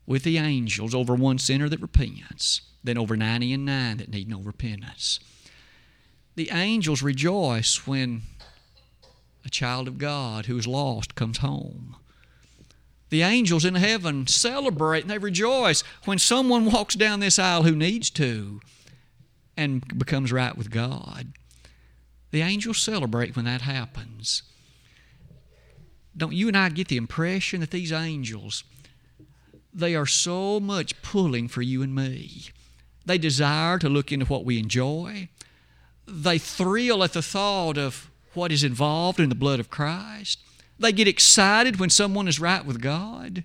with 0.05 0.21
the 0.21 0.37
angels 0.37 0.93
over 0.93 1.15
one 1.15 1.39
sinner 1.39 1.67
that 1.67 1.81
repents 1.81 2.61
than 2.83 2.99
over 2.99 3.17
90 3.17 3.51
and 3.51 3.65
9 3.65 3.97
that 3.97 4.11
need 4.11 4.29
no 4.29 4.41
repentance. 4.41 5.19
The 6.35 6.51
angels 6.51 7.01
rejoice 7.01 7.87
when 7.87 8.21
a 9.43 9.49
child 9.49 9.87
of 9.87 9.97
God 9.97 10.45
who 10.45 10.55
is 10.55 10.67
lost 10.67 11.15
comes 11.15 11.39
home. 11.39 11.95
The 13.09 13.23
angels 13.23 13.65
in 13.65 13.73
heaven 13.73 14.27
celebrate 14.27 15.01
and 15.01 15.09
they 15.09 15.17
rejoice 15.17 15.83
when 16.03 16.19
someone 16.19 16.71
walks 16.71 16.93
down 16.93 17.21
this 17.21 17.39
aisle 17.39 17.63
who 17.63 17.75
needs 17.75 18.11
to 18.11 18.59
and 19.57 19.97
becomes 19.97 20.31
right 20.31 20.55
with 20.55 20.69
God. 20.69 21.33
The 22.31 22.41
angels 22.41 22.77
celebrate 22.77 23.35
when 23.35 23.45
that 23.45 23.61
happens. 23.61 24.43
Don't 26.17 26.33
you 26.33 26.47
and 26.47 26.57
I 26.57 26.69
get 26.69 26.87
the 26.87 26.97
impression 26.97 27.59
that 27.59 27.71
these 27.71 27.91
angels, 27.91 28.63
they 29.73 29.95
are 29.95 30.05
so 30.05 30.59
much 30.59 31.01
pulling 31.01 31.47
for 31.47 31.61
you 31.61 31.81
and 31.81 31.93
me? 31.93 32.49
They 33.05 33.17
desire 33.17 33.77
to 33.79 33.89
look 33.89 34.11
into 34.11 34.25
what 34.25 34.45
we 34.45 34.57
enjoy. 34.57 35.29
They 36.07 36.37
thrill 36.37 37.03
at 37.03 37.13
the 37.13 37.21
thought 37.21 37.77
of 37.77 38.09
what 38.33 38.51
is 38.51 38.63
involved 38.63 39.19
in 39.19 39.29
the 39.29 39.35
blood 39.35 39.59
of 39.59 39.69
Christ. 39.69 40.39
They 40.79 40.91
get 40.91 41.07
excited 41.07 41.79
when 41.79 41.89
someone 41.89 42.27
is 42.27 42.39
right 42.39 42.65
with 42.65 42.81
God. 42.81 43.43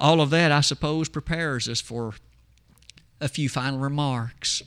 All 0.00 0.20
of 0.20 0.30
that, 0.30 0.50
I 0.50 0.60
suppose, 0.60 1.08
prepares 1.08 1.68
us 1.68 1.80
for 1.80 2.14
a 3.20 3.28
few 3.28 3.48
final 3.48 3.78
remarks. 3.78 4.62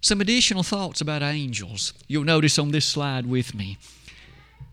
Some 0.00 0.20
additional 0.20 0.62
thoughts 0.62 1.00
about 1.00 1.22
angels. 1.22 1.92
You'll 2.06 2.24
notice 2.24 2.58
on 2.58 2.70
this 2.70 2.86
slide 2.86 3.26
with 3.26 3.54
me. 3.54 3.78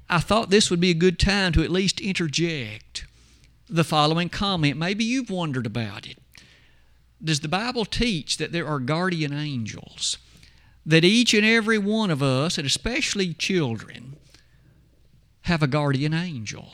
I 0.10 0.20
thought 0.20 0.50
this 0.50 0.70
would 0.70 0.80
be 0.80 0.92
a 0.92 0.96
good 0.96 1.18
time 1.18 1.52
to 1.54 1.64
at 1.64 1.72
least 1.72 2.00
interject 2.00 3.06
the 3.68 3.84
following 3.84 4.30
comment. 4.30 4.78
Maybe 4.78 5.04
you've 5.04 5.32
wondered 5.32 5.66
about 5.66 6.08
it. 6.08 6.18
does 7.24 7.40
the 7.40 7.48
Bible 7.48 7.86
teach 7.86 8.38
that 8.38 8.52
there 8.52 8.68
are 8.68 8.80
guardian 8.80 9.34
angels? 9.34 10.20
That 10.86 11.04
each 11.04 11.34
and 11.34 11.44
every 11.44 11.80
one 11.80 12.12
of 12.12 12.22
us, 12.22 12.60
and 12.60 12.68
especially 12.68 13.34
children, 13.34 14.18
have 15.42 15.64
a 15.64 15.68
guardian 15.68 16.14
angel. 16.14 16.74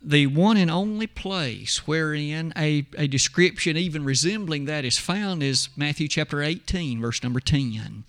The 0.00 0.28
one 0.28 0.56
and 0.56 0.70
only 0.70 1.08
place 1.08 1.86
wherein 1.86 2.52
a, 2.56 2.86
a 2.96 3.08
description 3.08 3.76
even 3.76 4.04
resembling 4.04 4.66
that 4.66 4.84
is 4.84 4.96
found 4.96 5.42
is 5.42 5.70
Matthew 5.76 6.06
chapter 6.06 6.40
18, 6.42 7.00
verse 7.00 7.22
number 7.22 7.40
10. 7.40 8.04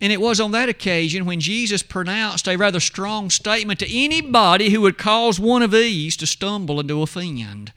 And 0.00 0.12
it 0.12 0.20
was 0.20 0.40
on 0.40 0.52
that 0.52 0.68
occasion 0.68 1.26
when 1.26 1.40
Jesus 1.40 1.82
pronounced 1.82 2.48
a 2.48 2.56
rather 2.56 2.80
strong 2.80 3.30
statement 3.30 3.80
to 3.80 3.94
anybody 3.94 4.70
who 4.70 4.82
would 4.82 4.98
cause 4.98 5.40
one 5.40 5.62
of 5.62 5.70
these 5.70 6.16
to 6.18 6.26
stumble 6.26 6.80
and 6.80 6.88
to 6.88 7.02
offend. 7.02 7.72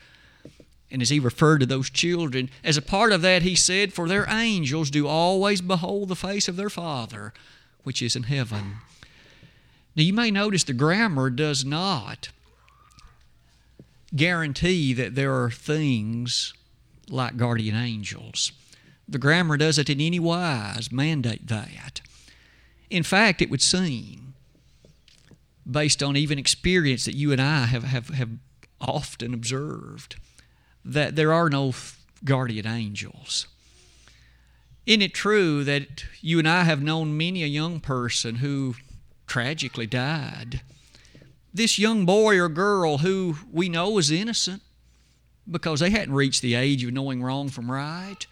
And 0.91 1.01
as 1.01 1.09
he 1.09 1.19
referred 1.19 1.59
to 1.59 1.65
those 1.65 1.89
children, 1.89 2.49
as 2.63 2.77
a 2.77 2.81
part 2.81 3.11
of 3.11 3.21
that, 3.21 3.43
he 3.43 3.55
said, 3.55 3.93
For 3.93 4.07
their 4.07 4.27
angels 4.29 4.89
do 4.89 5.07
always 5.07 5.61
behold 5.61 6.09
the 6.09 6.15
face 6.15 6.47
of 6.47 6.55
their 6.55 6.69
Father, 6.69 7.33
which 7.83 8.01
is 8.01 8.15
in 8.15 8.23
heaven. 8.23 8.77
Now, 9.95 10.03
you 10.03 10.13
may 10.13 10.31
notice 10.31 10.63
the 10.63 10.73
grammar 10.73 11.29
does 11.29 11.63
not 11.63 12.29
guarantee 14.15 14.93
that 14.93 15.15
there 15.15 15.33
are 15.33 15.51
things 15.51 16.53
like 17.09 17.37
guardian 17.37 17.75
angels. 17.75 18.51
The 19.07 19.17
grammar 19.17 19.57
doesn't 19.57 19.89
in 19.89 20.01
any 20.01 20.19
wise 20.19 20.91
mandate 20.91 21.47
that. 21.47 22.01
In 22.89 23.03
fact, 23.03 23.41
it 23.41 23.49
would 23.49 23.61
seem, 23.61 24.33
based 25.69 26.01
on 26.01 26.15
even 26.15 26.39
experience 26.39 27.05
that 27.05 27.15
you 27.15 27.31
and 27.31 27.41
I 27.41 27.65
have, 27.65 27.83
have, 27.83 28.09
have 28.09 28.29
often 28.81 29.33
observed, 29.33 30.15
that 30.85 31.15
there 31.15 31.33
are 31.33 31.49
no 31.49 31.73
guardian 32.23 32.67
angels. 32.67 33.47
Isn't 34.85 35.01
it 35.01 35.13
true 35.13 35.63
that 35.63 36.05
you 36.21 36.39
and 36.39 36.47
I 36.47 36.63
have 36.63 36.81
known 36.81 37.15
many 37.17 37.43
a 37.43 37.47
young 37.47 37.79
person 37.79 38.35
who 38.35 38.75
tragically 39.27 39.85
died? 39.85 40.61
This 41.53 41.79
young 41.79 42.05
boy 42.05 42.39
or 42.39 42.49
girl 42.49 42.99
who 42.99 43.37
we 43.51 43.69
know 43.69 43.89
was 43.89 44.11
innocent 44.11 44.61
because 45.49 45.79
they 45.79 45.89
hadn't 45.89 46.13
reached 46.13 46.41
the 46.41 46.55
age 46.55 46.83
of 46.83 46.93
knowing 46.93 47.23
wrong 47.23 47.49
from 47.49 47.71
right, 47.71 48.25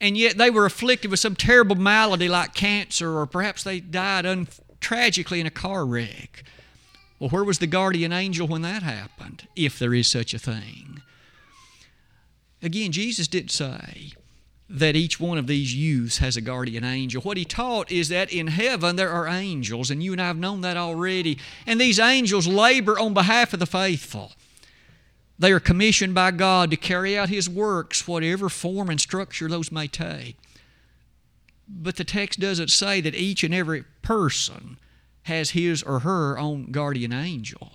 and 0.00 0.16
yet 0.16 0.38
they 0.38 0.50
were 0.50 0.64
afflicted 0.64 1.10
with 1.10 1.20
some 1.20 1.36
terrible 1.36 1.76
malady 1.76 2.28
like 2.28 2.54
cancer, 2.54 3.18
or 3.18 3.26
perhaps 3.26 3.62
they 3.62 3.80
died 3.80 4.24
un- 4.24 4.48
tragically 4.80 5.40
in 5.40 5.46
a 5.46 5.50
car 5.50 5.84
wreck. 5.84 6.44
Well, 7.18 7.30
where 7.30 7.44
was 7.44 7.58
the 7.58 7.66
guardian 7.66 8.12
angel 8.12 8.46
when 8.46 8.62
that 8.62 8.82
happened, 8.82 9.48
if 9.56 9.78
there 9.78 9.92
is 9.92 10.06
such 10.08 10.32
a 10.32 10.38
thing? 10.38 11.02
Again, 12.62 12.92
Jesus 12.92 13.28
didn't 13.28 13.50
say 13.50 14.12
that 14.70 14.96
each 14.96 15.18
one 15.18 15.38
of 15.38 15.46
these 15.46 15.74
youths 15.74 16.18
has 16.18 16.36
a 16.36 16.42
guardian 16.42 16.84
angel. 16.84 17.22
What 17.22 17.36
he 17.38 17.44
taught 17.44 17.90
is 17.90 18.08
that 18.10 18.32
in 18.32 18.48
heaven 18.48 18.96
there 18.96 19.10
are 19.10 19.26
angels, 19.26 19.90
and 19.90 20.02
you 20.02 20.12
and 20.12 20.20
I 20.20 20.26
have 20.26 20.36
known 20.36 20.60
that 20.60 20.76
already. 20.76 21.38
And 21.66 21.80
these 21.80 21.98
angels 21.98 22.46
labor 22.46 22.98
on 22.98 23.14
behalf 23.14 23.52
of 23.54 23.60
the 23.60 23.66
faithful. 23.66 24.32
They 25.38 25.52
are 25.52 25.60
commissioned 25.60 26.14
by 26.14 26.32
God 26.32 26.70
to 26.70 26.76
carry 26.76 27.16
out 27.16 27.28
His 27.28 27.48
works, 27.48 28.06
whatever 28.06 28.48
form 28.48 28.90
and 28.90 29.00
structure 29.00 29.48
those 29.48 29.72
may 29.72 29.86
take. 29.86 30.36
But 31.68 31.96
the 31.96 32.04
text 32.04 32.40
doesn't 32.40 32.70
say 32.70 33.00
that 33.00 33.14
each 33.14 33.44
and 33.44 33.54
every 33.54 33.84
person 34.02 34.78
has 35.28 35.50
his 35.50 35.82
or 35.82 36.00
her 36.00 36.38
own 36.38 36.72
guardian 36.72 37.12
angel. 37.12 37.72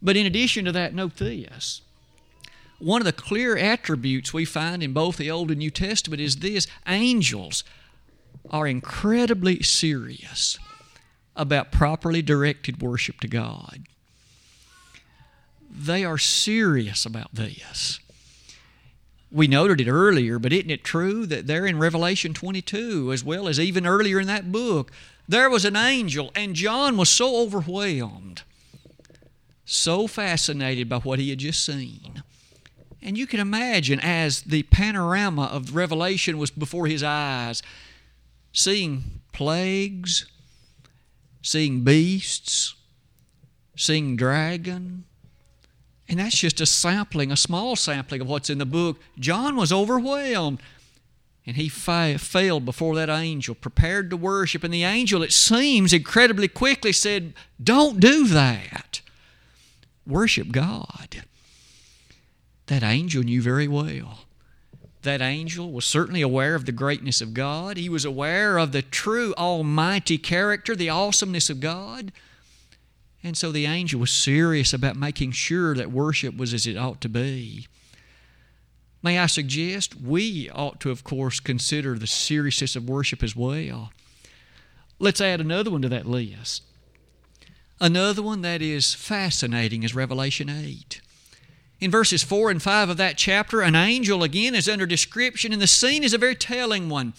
But 0.00 0.16
in 0.16 0.26
addition 0.26 0.64
to 0.64 0.72
that, 0.72 0.94
note 0.94 1.16
this 1.16 1.82
one 2.78 3.00
of 3.00 3.06
the 3.06 3.12
clear 3.12 3.56
attributes 3.56 4.34
we 4.34 4.44
find 4.44 4.82
in 4.82 4.92
both 4.92 5.16
the 5.16 5.30
Old 5.30 5.50
and 5.50 5.58
New 5.58 5.70
Testament 5.70 6.20
is 6.20 6.36
this 6.36 6.66
angels 6.86 7.64
are 8.50 8.66
incredibly 8.66 9.62
serious 9.62 10.58
about 11.34 11.72
properly 11.72 12.22
directed 12.22 12.80
worship 12.80 13.20
to 13.20 13.28
God. 13.28 13.86
They 15.70 16.04
are 16.04 16.18
serious 16.18 17.04
about 17.04 17.34
this. 17.34 18.00
We 19.30 19.46
noted 19.46 19.80
it 19.80 19.88
earlier, 19.88 20.38
but 20.38 20.52
isn't 20.52 20.70
it 20.70 20.84
true 20.84 21.26
that 21.26 21.46
there 21.46 21.66
in 21.66 21.78
Revelation 21.78 22.32
22, 22.32 23.12
as 23.12 23.24
well 23.24 23.48
as 23.48 23.58
even 23.58 23.86
earlier 23.86 24.20
in 24.20 24.26
that 24.28 24.52
book, 24.52 24.92
there 25.28 25.50
was 25.50 25.64
an 25.64 25.76
angel, 25.76 26.30
and 26.34 26.54
John 26.54 26.96
was 26.96 27.08
so 27.08 27.42
overwhelmed, 27.42 28.42
so 29.64 30.06
fascinated 30.06 30.88
by 30.88 30.98
what 30.98 31.18
he 31.18 31.30
had 31.30 31.40
just 31.40 31.64
seen 31.64 32.22
and 33.02 33.16
you 33.16 33.26
can 33.26 33.40
imagine 33.40 34.00
as 34.00 34.42
the 34.42 34.64
panorama 34.64 35.44
of 35.44 35.74
Revelation 35.76 36.38
was 36.38 36.50
before 36.50 36.86
his 36.86 37.02
eyes, 37.02 37.62
seeing 38.52 39.20
plagues, 39.32 40.26
seeing 41.42 41.82
beasts, 41.82 42.74
seeing 43.76 44.16
dragon. 44.16 45.04
And 46.08 46.18
that's 46.18 46.38
just 46.38 46.60
a 46.60 46.66
sampling, 46.66 47.30
a 47.30 47.36
small 47.36 47.76
sampling 47.76 48.20
of 48.20 48.28
what's 48.28 48.50
in 48.50 48.58
the 48.58 48.66
book. 48.66 49.00
John 49.18 49.56
was 49.56 49.72
overwhelmed. 49.72 50.60
And 51.48 51.56
he 51.56 51.68
fa- 51.68 52.18
failed 52.18 52.64
before 52.64 52.96
that 52.96 53.08
angel, 53.08 53.54
prepared 53.54 54.10
to 54.10 54.16
worship. 54.16 54.64
And 54.64 54.74
the 54.74 54.82
angel, 54.82 55.22
it 55.22 55.32
seems, 55.32 55.92
incredibly 55.92 56.48
quickly 56.48 56.92
said, 56.92 57.34
Don't 57.62 58.00
do 58.00 58.26
that. 58.26 59.00
Worship 60.04 60.50
God 60.50 61.22
that 62.66 62.82
angel 62.82 63.22
knew 63.22 63.40
very 63.40 63.68
well. 63.68 64.20
That 65.02 65.20
angel 65.20 65.70
was 65.70 65.84
certainly 65.84 66.20
aware 66.20 66.54
of 66.56 66.66
the 66.66 66.72
greatness 66.72 67.20
of 67.20 67.32
God. 67.32 67.76
He 67.76 67.88
was 67.88 68.04
aware 68.04 68.58
of 68.58 68.72
the 68.72 68.82
true 68.82 69.34
almighty 69.38 70.18
character, 70.18 70.74
the 70.74 70.90
awesomeness 70.90 71.48
of 71.48 71.60
God. 71.60 72.10
And 73.22 73.36
so 73.36 73.52
the 73.52 73.66
angel 73.66 74.00
was 74.00 74.12
serious 74.12 74.72
about 74.72 74.96
making 74.96 75.32
sure 75.32 75.74
that 75.74 75.92
worship 75.92 76.36
was 76.36 76.52
as 76.52 76.66
it 76.66 76.76
ought 76.76 77.00
to 77.02 77.08
be. 77.08 77.66
May 79.02 79.18
I 79.18 79.26
suggest 79.26 80.00
we 80.00 80.50
ought 80.50 80.80
to, 80.80 80.90
of 80.90 81.04
course, 81.04 81.38
consider 81.38 81.96
the 81.96 82.08
seriousness 82.08 82.74
of 82.74 82.88
worship 82.88 83.22
as 83.22 83.36
well. 83.36 83.92
Let's 84.98 85.20
add 85.20 85.40
another 85.40 85.70
one 85.70 85.82
to 85.82 85.88
that 85.90 86.06
list. 86.06 86.62
Another 87.80 88.22
one 88.22 88.42
that 88.42 88.62
is 88.62 88.94
fascinating 88.94 89.84
is 89.84 89.94
Revelation 89.94 90.48
8. 90.48 91.00
In 91.80 91.90
verses 91.90 92.22
4 92.22 92.50
and 92.50 92.62
5 92.62 92.88
of 92.88 92.96
that 92.96 93.18
chapter, 93.18 93.60
an 93.60 93.74
angel 93.74 94.22
again 94.22 94.54
is 94.54 94.68
under 94.68 94.86
description, 94.86 95.52
and 95.52 95.60
the 95.60 95.66
scene 95.66 96.02
is 96.02 96.14
a 96.14 96.18
very 96.18 96.34
telling 96.34 96.88
one. 96.88 97.12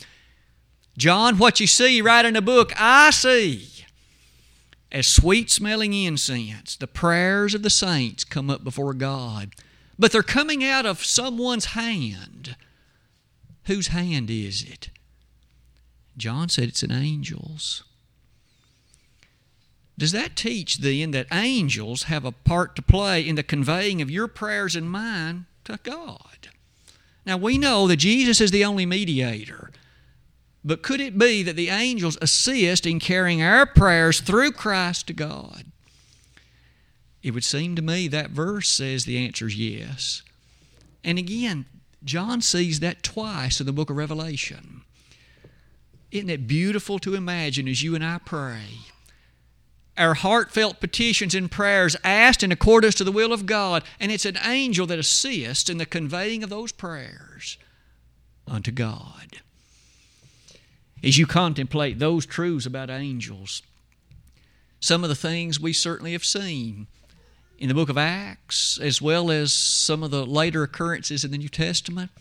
John, 0.97 1.37
what 1.37 1.59
you 1.59 1.67
see 1.67 2.01
right 2.01 2.25
in 2.25 2.33
the 2.33 2.41
book, 2.41 2.73
I 2.75 3.11
see 3.11 3.69
as 4.91 5.05
sweet 5.05 5.51
smelling 5.51 5.93
incense. 5.93 6.75
The 6.75 6.87
prayers 6.87 7.53
of 7.53 7.61
the 7.61 7.69
saints 7.69 8.23
come 8.23 8.49
up 8.49 8.63
before 8.63 8.93
God, 8.93 9.53
but 9.99 10.11
they're 10.11 10.23
coming 10.23 10.63
out 10.63 10.85
of 10.85 11.05
someone's 11.05 11.65
hand. 11.65 12.55
Whose 13.65 13.87
hand 13.87 14.31
is 14.31 14.63
it? 14.63 14.89
John 16.17 16.49
said 16.49 16.69
it's 16.69 16.83
an 16.83 16.91
angel's. 16.91 17.83
Does 19.97 20.11
that 20.11 20.35
teach 20.35 20.77
then 20.77 21.11
that 21.11 21.27
angels 21.31 22.03
have 22.03 22.23
a 22.23 22.31
part 22.31 22.75
to 22.75 22.81
play 22.81 23.27
in 23.27 23.35
the 23.35 23.43
conveying 23.43 24.01
of 24.01 24.11
your 24.11 24.27
prayers 24.27 24.75
and 24.75 24.89
mine 24.89 25.45
to 25.63 25.79
God? 25.81 26.49
Now 27.25 27.37
we 27.37 27.57
know 27.57 27.87
that 27.87 27.97
Jesus 27.97 28.39
is 28.39 28.51
the 28.51 28.63
only 28.63 28.85
mediator. 28.85 29.71
But 30.63 30.83
could 30.83 31.01
it 31.01 31.17
be 31.17 31.43
that 31.43 31.55
the 31.55 31.69
angels 31.69 32.17
assist 32.21 32.85
in 32.85 32.99
carrying 32.99 33.41
our 33.41 33.65
prayers 33.65 34.19
through 34.19 34.51
Christ 34.51 35.07
to 35.07 35.13
God? 35.13 35.65
It 37.23 37.31
would 37.31 37.43
seem 37.43 37.75
to 37.75 37.81
me 37.81 38.07
that 38.07 38.29
verse 38.29 38.69
says 38.69 39.05
the 39.05 39.17
answer 39.17 39.47
is 39.47 39.57
yes. 39.57 40.21
And 41.03 41.17
again, 41.17 41.65
John 42.03 42.41
sees 42.41 42.79
that 42.81 43.01
twice 43.01 43.59
in 43.59 43.65
the 43.65 43.73
book 43.73 43.89
of 43.89 43.97
Revelation. 43.97 44.81
Isn't 46.11 46.29
it 46.29 46.47
beautiful 46.47 46.99
to 46.99 47.15
imagine 47.15 47.67
as 47.67 47.81
you 47.81 47.95
and 47.95 48.05
I 48.05 48.19
pray? 48.19 48.61
Our 49.97 50.13
heartfelt 50.13 50.79
petitions 50.79 51.33
and 51.33 51.49
prayers 51.49 51.95
asked 52.03 52.43
in 52.43 52.51
accordance 52.51 52.95
to 52.95 53.03
the 53.03 53.11
will 53.11 53.33
of 53.33 53.45
God, 53.45 53.83
and 53.99 54.11
it's 54.11 54.25
an 54.25 54.37
angel 54.43 54.85
that 54.87 54.99
assists 54.99 55.69
in 55.69 55.77
the 55.77 55.85
conveying 55.85 56.43
of 56.43 56.49
those 56.49 56.71
prayers 56.71 57.57
unto 58.47 58.71
God. 58.71 59.41
As 61.03 61.17
you 61.17 61.25
contemplate 61.27 61.99
those 61.99 62.25
truths 62.25 62.65
about 62.65 62.89
angels, 62.89 63.61
some 64.79 65.03
of 65.03 65.09
the 65.09 65.15
things 65.15 65.59
we 65.59 65.73
certainly 65.73 66.13
have 66.13 66.25
seen 66.25 66.87
in 67.59 67.67
the 67.67 67.73
book 67.73 67.89
of 67.89 67.97
Acts, 67.97 68.79
as 68.79 69.01
well 69.01 69.31
as 69.31 69.51
some 69.51 70.03
of 70.03 70.11
the 70.11 70.25
later 70.25 70.63
occurrences 70.63 71.23
in 71.23 71.31
the 71.31 71.37
New 71.37 71.49
Testament, 71.49 72.11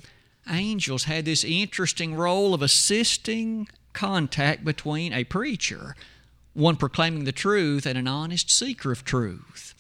angels 0.49 1.05
had 1.05 1.25
this 1.25 1.45
interesting 1.45 2.15
role 2.15 2.55
of 2.55 2.63
assisting 2.63 3.69
contact 3.93 4.65
between 4.65 5.13
a 5.13 5.25
preacher 5.25 5.95
one 6.57 6.77
proclaiming 6.77 7.25
the 7.25 7.33
truth 7.33 7.85
and 7.85 7.99
an 7.99 8.09
honest 8.09 8.51
seeker 8.51 8.91
of 8.91 9.05
truth. 9.05 9.75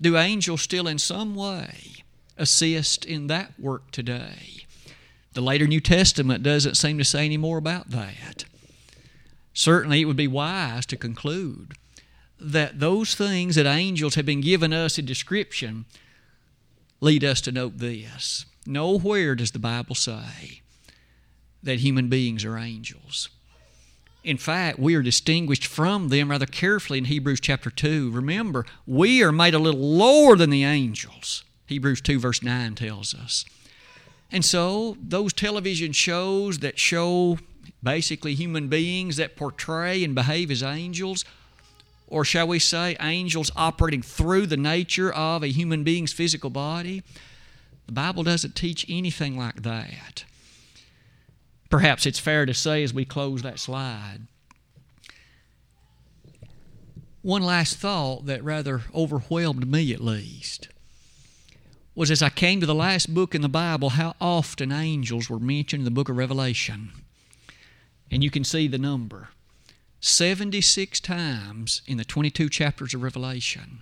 Do 0.00 0.16
angels 0.16 0.62
still, 0.62 0.88
in 0.88 0.98
some 0.98 1.36
way, 1.36 2.04
assist 2.36 3.04
in 3.04 3.28
that 3.28 3.58
work 3.58 3.92
today. 3.92 4.66
The 5.34 5.40
later 5.40 5.66
New 5.66 5.80
Testament 5.80 6.42
doesn't 6.42 6.76
seem 6.76 6.98
to 6.98 7.04
say 7.04 7.24
any 7.24 7.36
more 7.36 7.58
about 7.58 7.90
that. 7.90 8.44
Certainly, 9.52 10.00
it 10.00 10.06
would 10.06 10.16
be 10.16 10.26
wise 10.26 10.86
to 10.86 10.96
conclude 10.96 11.74
that 12.40 12.80
those 12.80 13.14
things 13.14 13.54
that 13.54 13.66
angels 13.66 14.16
have 14.16 14.26
been 14.26 14.40
given 14.40 14.72
us 14.72 14.98
in 14.98 15.06
description 15.06 15.84
lead 17.00 17.22
us 17.22 17.40
to 17.42 17.52
note 17.52 17.78
this. 17.78 18.44
Nowhere 18.66 19.36
does 19.36 19.52
the 19.52 19.60
Bible 19.60 19.94
say 19.94 20.62
that 21.62 21.78
human 21.78 22.08
beings 22.08 22.44
are 22.44 22.58
angels. 22.58 23.28
In 24.24 24.38
fact, 24.38 24.78
we 24.78 24.94
are 24.94 25.02
distinguished 25.02 25.66
from 25.66 26.08
them 26.08 26.30
rather 26.30 26.46
carefully 26.46 26.98
in 26.98 27.04
Hebrews 27.04 27.40
chapter 27.40 27.70
2. 27.70 28.10
Remember, 28.10 28.64
we 28.86 29.22
are 29.22 29.30
made 29.30 29.52
a 29.52 29.58
little 29.58 29.80
lower 29.80 30.34
than 30.34 30.48
the 30.48 30.64
angels. 30.64 31.44
Hebrews 31.66 32.00
2, 32.00 32.18
verse 32.18 32.42
9 32.42 32.74
tells 32.74 33.14
us. 33.14 33.44
And 34.32 34.42
so, 34.42 34.96
those 35.00 35.34
television 35.34 35.92
shows 35.92 36.60
that 36.60 36.78
show 36.78 37.38
basically 37.82 38.34
human 38.34 38.68
beings 38.68 39.16
that 39.16 39.36
portray 39.36 40.02
and 40.02 40.14
behave 40.14 40.50
as 40.50 40.62
angels, 40.62 41.26
or 42.08 42.24
shall 42.24 42.48
we 42.48 42.58
say, 42.58 42.96
angels 43.00 43.50
operating 43.54 44.00
through 44.00 44.46
the 44.46 44.56
nature 44.56 45.12
of 45.12 45.42
a 45.42 45.48
human 45.48 45.84
being's 45.84 46.14
physical 46.14 46.48
body, 46.48 47.02
the 47.86 47.92
Bible 47.92 48.22
doesn't 48.22 48.56
teach 48.56 48.86
anything 48.88 49.36
like 49.36 49.62
that. 49.62 50.24
Perhaps 51.70 52.06
it's 52.06 52.18
fair 52.18 52.46
to 52.46 52.54
say 52.54 52.82
as 52.82 52.94
we 52.94 53.04
close 53.04 53.42
that 53.42 53.58
slide. 53.58 54.26
One 57.22 57.42
last 57.42 57.78
thought 57.78 58.26
that 58.26 58.44
rather 58.44 58.82
overwhelmed 58.94 59.66
me, 59.66 59.92
at 59.94 60.00
least, 60.00 60.68
was 61.94 62.10
as 62.10 62.22
I 62.22 62.28
came 62.28 62.60
to 62.60 62.66
the 62.66 62.74
last 62.74 63.14
book 63.14 63.34
in 63.34 63.40
the 63.40 63.48
Bible, 63.48 63.90
how 63.90 64.14
often 64.20 64.70
angels 64.70 65.30
were 65.30 65.38
mentioned 65.38 65.80
in 65.80 65.84
the 65.84 65.90
book 65.90 66.08
of 66.08 66.18
Revelation. 66.18 66.92
And 68.10 68.22
you 68.22 68.30
can 68.30 68.44
see 68.44 68.68
the 68.68 68.78
number 68.78 69.30
76 70.00 71.00
times 71.00 71.80
in 71.86 71.96
the 71.96 72.04
22 72.04 72.50
chapters 72.50 72.92
of 72.92 73.02
Revelation. 73.02 73.80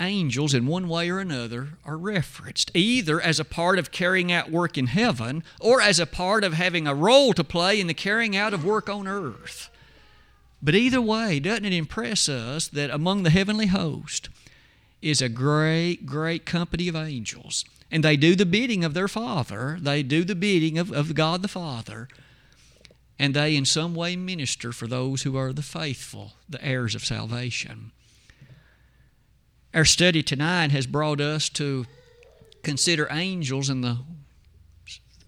Angels, 0.00 0.54
in 0.54 0.66
one 0.66 0.88
way 0.88 1.08
or 1.08 1.20
another, 1.20 1.70
are 1.84 1.96
referenced, 1.96 2.70
either 2.74 3.20
as 3.20 3.38
a 3.38 3.44
part 3.44 3.78
of 3.78 3.92
carrying 3.92 4.32
out 4.32 4.50
work 4.50 4.76
in 4.76 4.88
heaven 4.88 5.44
or 5.60 5.80
as 5.80 6.00
a 6.00 6.06
part 6.06 6.42
of 6.42 6.52
having 6.52 6.86
a 6.86 6.94
role 6.94 7.32
to 7.32 7.44
play 7.44 7.80
in 7.80 7.86
the 7.86 7.94
carrying 7.94 8.36
out 8.36 8.52
of 8.52 8.64
work 8.64 8.88
on 8.88 9.06
earth. 9.06 9.70
But 10.60 10.74
either 10.74 11.00
way, 11.00 11.38
doesn't 11.38 11.64
it 11.64 11.72
impress 11.72 12.28
us 12.28 12.66
that 12.68 12.90
among 12.90 13.22
the 13.22 13.30
heavenly 13.30 13.66
host, 13.66 14.28
is 15.04 15.20
a 15.20 15.28
great, 15.28 16.06
great 16.06 16.46
company 16.46 16.88
of 16.88 16.96
angels. 16.96 17.64
And 17.90 18.02
they 18.02 18.16
do 18.16 18.34
the 18.34 18.46
bidding 18.46 18.82
of 18.82 18.94
their 18.94 19.06
Father, 19.06 19.78
they 19.80 20.02
do 20.02 20.24
the 20.24 20.34
bidding 20.34 20.78
of, 20.78 20.90
of 20.90 21.14
God 21.14 21.42
the 21.42 21.48
Father, 21.48 22.08
and 23.18 23.34
they 23.34 23.54
in 23.54 23.66
some 23.66 23.94
way 23.94 24.16
minister 24.16 24.72
for 24.72 24.86
those 24.86 25.22
who 25.22 25.36
are 25.36 25.52
the 25.52 25.62
faithful, 25.62 26.32
the 26.48 26.64
heirs 26.64 26.94
of 26.94 27.04
salvation. 27.04 27.92
Our 29.74 29.84
study 29.84 30.22
tonight 30.22 30.70
has 30.70 30.86
brought 30.86 31.20
us 31.20 31.48
to 31.50 31.86
consider 32.62 33.08
angels 33.10 33.68
and 33.68 33.82
the 33.82 33.98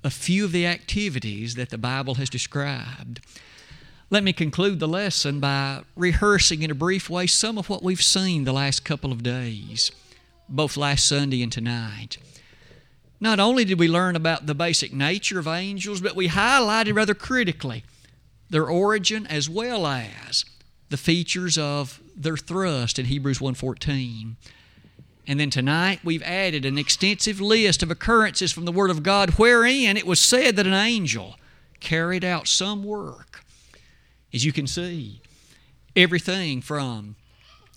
a 0.04 0.10
few 0.10 0.44
of 0.44 0.52
the 0.52 0.64
activities 0.64 1.56
that 1.56 1.70
the 1.70 1.78
Bible 1.78 2.14
has 2.14 2.30
described. 2.30 3.18
Let 4.08 4.22
me 4.22 4.32
conclude 4.32 4.78
the 4.78 4.86
lesson 4.86 5.40
by 5.40 5.82
rehearsing 5.96 6.62
in 6.62 6.70
a 6.70 6.76
brief 6.76 7.10
way 7.10 7.26
some 7.26 7.58
of 7.58 7.68
what 7.68 7.82
we've 7.82 8.00
seen 8.00 8.44
the 8.44 8.52
last 8.52 8.84
couple 8.84 9.10
of 9.10 9.24
days, 9.24 9.90
both 10.48 10.76
last 10.76 11.08
Sunday 11.08 11.42
and 11.42 11.50
tonight. 11.50 12.18
Not 13.18 13.40
only 13.40 13.64
did 13.64 13.80
we 13.80 13.88
learn 13.88 14.14
about 14.14 14.46
the 14.46 14.54
basic 14.54 14.92
nature 14.92 15.40
of 15.40 15.48
angels, 15.48 16.00
but 16.00 16.14
we 16.14 16.28
highlighted 16.28 16.94
rather 16.94 17.14
critically 17.14 17.82
their 18.48 18.66
origin 18.66 19.26
as 19.26 19.50
well 19.50 19.88
as 19.88 20.44
the 20.88 20.96
features 20.96 21.58
of 21.58 22.00
their 22.16 22.36
thrust 22.36 22.98
in 22.98 23.06
Hebrews 23.06 23.38
1:14. 23.38 24.36
And 25.28 25.40
then 25.40 25.50
tonight 25.50 26.00
we've 26.04 26.22
added 26.22 26.64
an 26.64 26.78
extensive 26.78 27.40
list 27.40 27.82
of 27.82 27.90
occurrences 27.90 28.52
from 28.52 28.64
the 28.64 28.72
word 28.72 28.90
of 28.90 29.02
God 29.02 29.30
wherein 29.30 29.96
it 29.96 30.06
was 30.06 30.20
said 30.20 30.56
that 30.56 30.66
an 30.66 30.72
angel 30.72 31.36
carried 31.80 32.24
out 32.24 32.46
some 32.46 32.84
work 32.84 33.44
as 34.36 34.44
you 34.44 34.52
can 34.52 34.66
see, 34.66 35.20
everything 35.96 36.60
from 36.60 37.16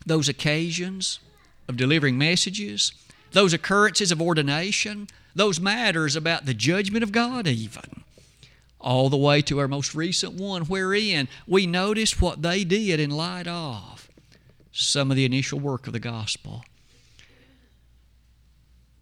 those 0.06 0.28
occasions 0.28 1.20
of 1.68 1.78
delivering 1.78 2.18
messages, 2.18 2.92
those 3.32 3.54
occurrences 3.54 4.12
of 4.12 4.22
ordination, 4.22 5.08
those 5.36 5.60
matters 5.60 6.16
about 6.16 6.46
the 6.46 6.54
judgment 6.54 7.04
of 7.04 7.12
God, 7.12 7.48
even, 7.48 8.04
all 8.82 9.10
the 9.10 9.18
way 9.18 9.42
to 9.44 9.60
our 9.60 9.68
most 9.68 9.96
recent 9.96 10.34
one, 10.34 10.64
wherein 10.64 11.28
we 11.48 11.66
noticed 11.66 12.22
what 12.22 12.42
they 12.42 12.64
did 12.64 13.00
in 13.00 13.10
light 13.10 13.48
of 13.48 13.99
some 14.80 15.12
of 15.12 15.18
the 15.18 15.26
initial 15.26 15.60
work 15.60 15.88
of 15.88 15.94
the 15.94 16.00
gospel. 16.00 16.64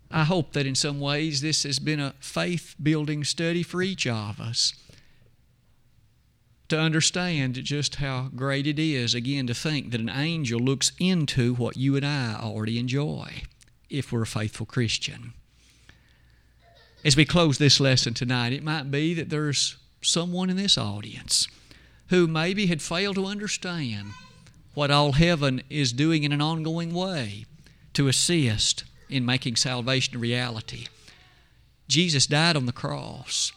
I 0.09 0.23
hope 0.23 0.53
that 0.53 0.65
in 0.65 0.75
some 0.75 0.99
ways 0.99 1.41
this 1.41 1.63
has 1.63 1.79
been 1.79 1.99
a 1.99 2.15
faith 2.19 2.75
building 2.81 3.23
study 3.23 3.61
for 3.61 3.81
each 3.81 4.07
of 4.07 4.39
us 4.39 4.73
to 6.69 6.79
understand 6.79 7.55
just 7.55 7.95
how 7.95 8.29
great 8.35 8.67
it 8.67 8.79
is, 8.79 9.13
again, 9.13 9.47
to 9.47 9.53
think 9.53 9.91
that 9.91 10.01
an 10.01 10.09
angel 10.09 10.59
looks 10.59 10.91
into 10.99 11.53
what 11.53 11.77
you 11.77 11.95
and 11.95 12.05
I 12.05 12.35
already 12.41 12.77
enjoy 12.79 13.43
if 13.89 14.11
we're 14.11 14.23
a 14.23 14.27
faithful 14.27 14.65
Christian. 14.65 15.33
As 17.05 17.15
we 17.15 17.25
close 17.25 17.57
this 17.57 17.79
lesson 17.79 18.13
tonight, 18.13 18.51
it 18.51 18.63
might 18.63 18.91
be 18.91 19.13
that 19.13 19.29
there's 19.29 19.77
someone 20.01 20.49
in 20.49 20.57
this 20.57 20.77
audience 20.77 21.47
who 22.09 22.27
maybe 22.27 22.67
had 22.67 22.81
failed 22.81 23.15
to 23.15 23.25
understand 23.25 24.11
what 24.77 24.91
all 24.91 25.13
heaven 25.13 25.59
is 25.71 25.91
doing 25.91 26.23
in 26.23 26.31
an 26.31 26.39
ongoing 26.39 26.93
way 26.93 27.43
to 27.93 28.07
assist 28.07 28.83
in 29.09 29.25
making 29.25 29.55
salvation 29.55 30.15
a 30.15 30.19
reality. 30.19 30.85
Jesus 31.87 32.27
died 32.27 32.55
on 32.55 32.67
the 32.67 32.71
cross. 32.71 33.51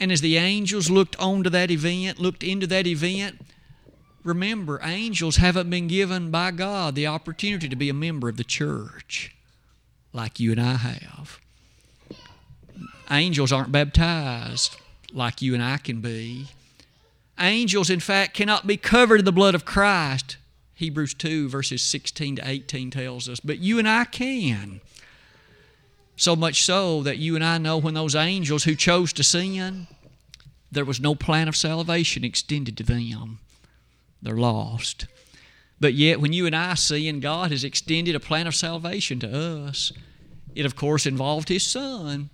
And 0.00 0.10
as 0.10 0.20
the 0.20 0.38
angels 0.38 0.90
looked 0.90 1.14
onto 1.20 1.48
that 1.50 1.70
event, 1.70 2.18
looked 2.18 2.42
into 2.42 2.66
that 2.66 2.88
event, 2.88 3.40
remember, 4.24 4.80
angels 4.82 5.36
haven't 5.36 5.70
been 5.70 5.86
given 5.86 6.32
by 6.32 6.50
God 6.50 6.96
the 6.96 7.06
opportunity 7.06 7.68
to 7.68 7.76
be 7.76 7.88
a 7.88 7.94
member 7.94 8.28
of 8.28 8.36
the 8.36 8.42
church 8.42 9.36
like 10.12 10.40
you 10.40 10.50
and 10.50 10.60
I 10.60 10.74
have. 10.74 11.38
Angels 13.12 13.52
aren't 13.52 13.70
baptized 13.70 14.76
like 15.12 15.40
you 15.40 15.54
and 15.54 15.62
I 15.62 15.76
can 15.76 16.00
be. 16.00 16.48
Angels, 17.38 17.90
in 17.90 18.00
fact, 18.00 18.34
cannot 18.34 18.66
be 18.66 18.76
covered 18.76 19.20
in 19.20 19.24
the 19.24 19.32
blood 19.32 19.54
of 19.54 19.64
Christ. 19.64 20.36
Hebrews 20.74 21.14
2, 21.14 21.48
verses 21.48 21.82
16 21.82 22.36
to 22.36 22.48
18 22.48 22.90
tells 22.90 23.28
us. 23.28 23.40
But 23.40 23.58
you 23.58 23.78
and 23.78 23.88
I 23.88 24.04
can. 24.04 24.80
So 26.16 26.36
much 26.36 26.64
so 26.64 27.02
that 27.02 27.18
you 27.18 27.34
and 27.34 27.44
I 27.44 27.58
know 27.58 27.78
when 27.78 27.94
those 27.94 28.14
angels 28.14 28.64
who 28.64 28.74
chose 28.74 29.12
to 29.14 29.24
sin, 29.24 29.86
there 30.70 30.84
was 30.84 31.00
no 31.00 31.14
plan 31.14 31.48
of 31.48 31.56
salvation 31.56 32.24
extended 32.24 32.76
to 32.78 32.82
them. 32.82 33.38
They're 34.20 34.36
lost. 34.36 35.06
But 35.80 35.94
yet, 35.94 36.20
when 36.20 36.32
you 36.32 36.46
and 36.46 36.54
I 36.54 36.74
sin, 36.74 37.18
God 37.20 37.50
has 37.50 37.64
extended 37.64 38.14
a 38.14 38.20
plan 38.20 38.46
of 38.46 38.54
salvation 38.54 39.18
to 39.20 39.66
us. 39.66 39.92
It, 40.54 40.64
of 40.64 40.76
course, 40.76 41.06
involved 41.06 41.48
His 41.48 41.64
Son. 41.64 42.30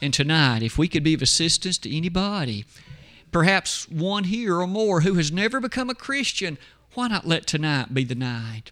And 0.00 0.12
tonight, 0.12 0.62
if 0.62 0.78
we 0.78 0.88
could 0.88 1.04
be 1.04 1.14
of 1.14 1.22
assistance 1.22 1.78
to 1.78 1.96
anybody, 1.96 2.64
perhaps 3.32 3.88
one 3.88 4.24
here 4.24 4.60
or 4.60 4.66
more 4.66 5.00
who 5.00 5.14
has 5.14 5.32
never 5.32 5.58
become 5.58 5.90
a 5.90 5.94
Christian, 5.94 6.58
why 6.94 7.08
not 7.08 7.26
let 7.26 7.46
tonight 7.46 7.92
be 7.92 8.04
the 8.04 8.14
night? 8.14 8.70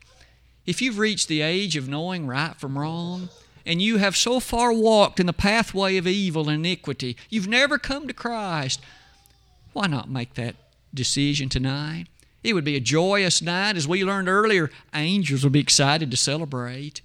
If 0.66 0.80
you've 0.80 0.98
reached 0.98 1.26
the 1.26 1.40
age 1.40 1.76
of 1.76 1.88
knowing 1.88 2.26
right 2.26 2.54
from 2.54 2.78
wrong, 2.78 3.30
and 3.66 3.82
you 3.82 3.96
have 3.96 4.16
so 4.16 4.40
far 4.40 4.72
walked 4.72 5.18
in 5.18 5.26
the 5.26 5.32
pathway 5.32 5.96
of 5.96 6.06
evil 6.06 6.48
and 6.48 6.64
iniquity, 6.64 7.16
you've 7.28 7.48
never 7.48 7.78
come 7.78 8.06
to 8.06 8.14
Christ, 8.14 8.80
why 9.72 9.86
not 9.86 10.10
make 10.10 10.34
that 10.34 10.56
decision 10.92 11.48
tonight? 11.48 12.06
It 12.42 12.54
would 12.54 12.64
be 12.64 12.76
a 12.76 12.80
joyous 12.80 13.42
night. 13.42 13.76
As 13.76 13.88
we 13.88 14.04
learned 14.04 14.28
earlier, 14.28 14.70
angels 14.94 15.44
would 15.44 15.52
be 15.52 15.60
excited 15.60 16.10
to 16.10 16.16
celebrate. 16.16 17.02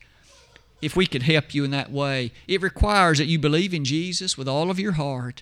If 0.82 0.96
we 0.96 1.08
could 1.08 1.24
help 1.24 1.54
you 1.54 1.64
in 1.64 1.72
that 1.72 1.92
way, 1.92 2.32
it 2.48 2.62
requires 2.62 3.18
that 3.18 3.26
you 3.26 3.40
believe 3.40 3.74
in 3.74 3.86
Jesus 3.86 4.38
with 4.38 4.48
all 4.48 4.70
of 4.70 4.80
your 4.80 4.94
heart 4.94 5.34